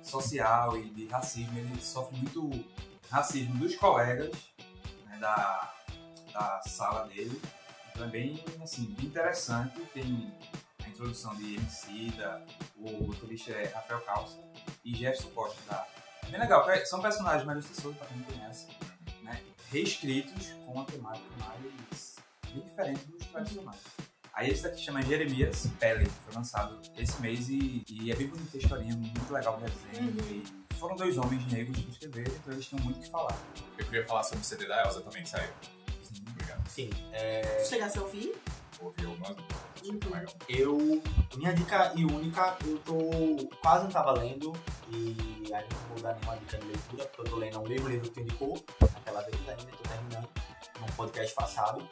[0.02, 2.64] social e de racismo, ele sofre muito
[3.10, 4.30] racismo dos colegas
[5.06, 5.74] né, da,
[6.36, 7.40] da sala dele,
[7.90, 10.30] então é bem assim, bem interessante, tem
[10.84, 12.42] a introdução de MC, da,
[12.76, 14.38] o motorista é Rafael Calça
[14.84, 15.86] e Jefferson Costa da.
[16.26, 18.66] É bem legal, são personagens mais Souza, pra quem não conhece,
[19.22, 19.40] né?
[19.70, 22.16] reescritos com uma temática mais
[22.52, 23.80] bem diferente dos tradicionais.
[24.34, 28.54] Aí esse daqui chama Jeremias Pele, foi lançado esse mês e, e é bem bonita
[28.54, 30.10] a historinha, muito legal o desenho.
[30.10, 30.42] Uhum.
[30.70, 33.34] E foram dois homens negros que escreveram, então eles tinham muito o que falar.
[33.78, 35.48] Eu queria falar sobre o CD da Elsa também, que saiu.
[36.46, 36.68] Obrigado.
[36.68, 36.90] Sim.
[37.12, 38.32] é, Chegasse ao fim?
[38.80, 39.44] Algumas músicas.
[39.74, 40.34] Achei muito legal.
[40.48, 41.02] eu.
[41.36, 42.96] Minha dica e única, eu tô.
[43.62, 44.52] Quase não tava lendo.
[44.90, 47.88] E aí não vou dar nenhuma dica de leitura, porque eu tô lendo o mesmo
[47.88, 50.28] livro que tu indicou, naquela vez ainda, tô terminando,
[50.80, 51.82] num podcast passado.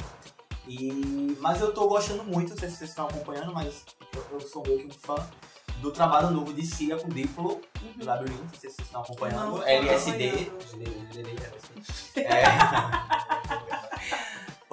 [0.69, 3.85] E, mas eu tô gostando muito, não sei se vocês estão acompanhando, mas
[4.15, 5.17] eu, eu sou meio que um fã
[5.81, 7.61] do trabalho novo de Cia com Diplo,
[7.97, 9.59] do Labyrinth, não sei se vocês estão acompanhando.
[9.59, 10.51] Não, LSD.
[12.17, 12.45] É.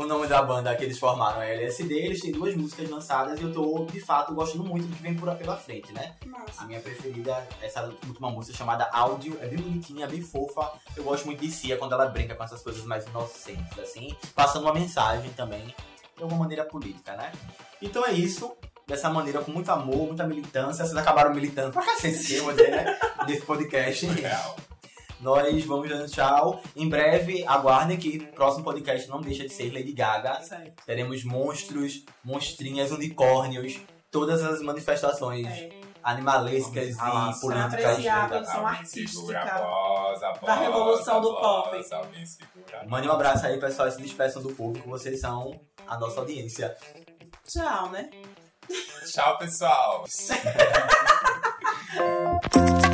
[0.01, 3.43] o nome da banda que eles formaram é LSD, eles têm duas músicas lançadas e
[3.43, 6.15] eu tô, de fato, gostando muito do que vem por pela frente, né?
[6.25, 6.65] A Massa.
[6.65, 10.71] minha preferida é essa última música chamada Áudio, é bem bonitinha, bem fofa.
[10.95, 14.63] Eu gosto muito de Cia quando ela brinca com essas coisas mais inocentes, assim, passando
[14.63, 15.67] uma mensagem também,
[16.17, 17.31] de alguma maneira política, né?
[17.81, 18.51] Então é isso,
[18.87, 20.83] dessa maneira, com muito amor, muita militância.
[20.83, 22.99] Vocês acabaram militando pra cacete, eu vou dizer, né?
[23.27, 24.05] Nesse podcast.
[24.07, 24.55] Real.
[25.21, 26.61] Nós vamos dando tchau.
[26.75, 30.39] Em breve, aguardem que o próximo podcast não deixa de ser Lady Gaga.
[30.41, 30.73] Isso aí.
[30.85, 35.69] Teremos monstros, monstrinhas, unicórnios, todas as manifestações É.
[36.03, 37.73] animalescas Vamos e políticas.
[37.73, 38.33] Apreciar.
[38.65, 39.39] artística.
[39.39, 41.69] a voz, a voz, Da revolução do pop.
[42.87, 44.89] Mande um abraço aí, pessoal, e se despeçam do público.
[44.89, 46.75] Vocês são a nossa audiência.
[47.47, 48.09] Tchau, né?
[49.11, 50.05] Tchau, pessoal.